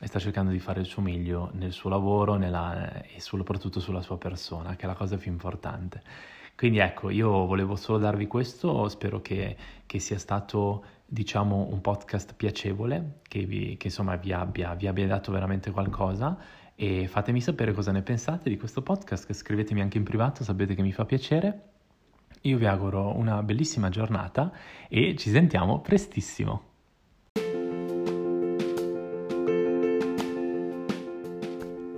e 0.00 0.06
sta 0.06 0.18
cercando 0.18 0.50
di 0.50 0.58
fare 0.58 0.80
il 0.80 0.86
suo 0.86 1.00
meglio 1.00 1.50
nel 1.52 1.72
suo 1.72 1.88
lavoro 1.88 2.34
nella, 2.34 3.02
e 3.02 3.20
soprattutto 3.20 3.78
sulla 3.78 4.02
sua 4.02 4.18
persona, 4.18 4.74
che 4.74 4.82
è 4.82 4.86
la 4.86 4.94
cosa 4.94 5.16
più 5.16 5.30
importante. 5.30 6.02
Quindi 6.56 6.78
ecco, 6.78 7.08
io 7.10 7.46
volevo 7.46 7.76
solo 7.76 7.98
darvi 7.98 8.26
questo, 8.26 8.88
spero 8.88 9.20
che, 9.20 9.56
che 9.86 9.98
sia 9.98 10.18
stato 10.18 10.84
diciamo 11.06 11.68
un 11.70 11.80
podcast 11.80 12.34
piacevole, 12.34 13.20
che, 13.22 13.44
vi, 13.44 13.76
che 13.76 13.88
insomma 13.88 14.16
vi 14.16 14.32
abbia, 14.32 14.74
vi 14.74 14.86
abbia 14.86 15.06
dato 15.06 15.30
veramente 15.30 15.70
qualcosa 15.70 16.36
e 16.74 17.06
fatemi 17.06 17.40
sapere 17.40 17.72
cosa 17.72 17.92
ne 17.92 18.02
pensate 18.02 18.48
di 18.48 18.56
questo 18.56 18.82
podcast, 18.82 19.32
scrivetemi 19.32 19.80
anche 19.80 19.98
in 19.98 20.04
privato, 20.04 20.44
sapete 20.44 20.74
che 20.74 20.82
mi 20.82 20.92
fa 20.92 21.04
piacere. 21.04 21.70
Io 22.42 22.58
vi 22.58 22.66
auguro 22.66 23.16
una 23.16 23.42
bellissima 23.42 23.88
giornata 23.88 24.52
e 24.88 25.14
ci 25.16 25.30
sentiamo 25.30 25.80
prestissimo. 25.80 26.71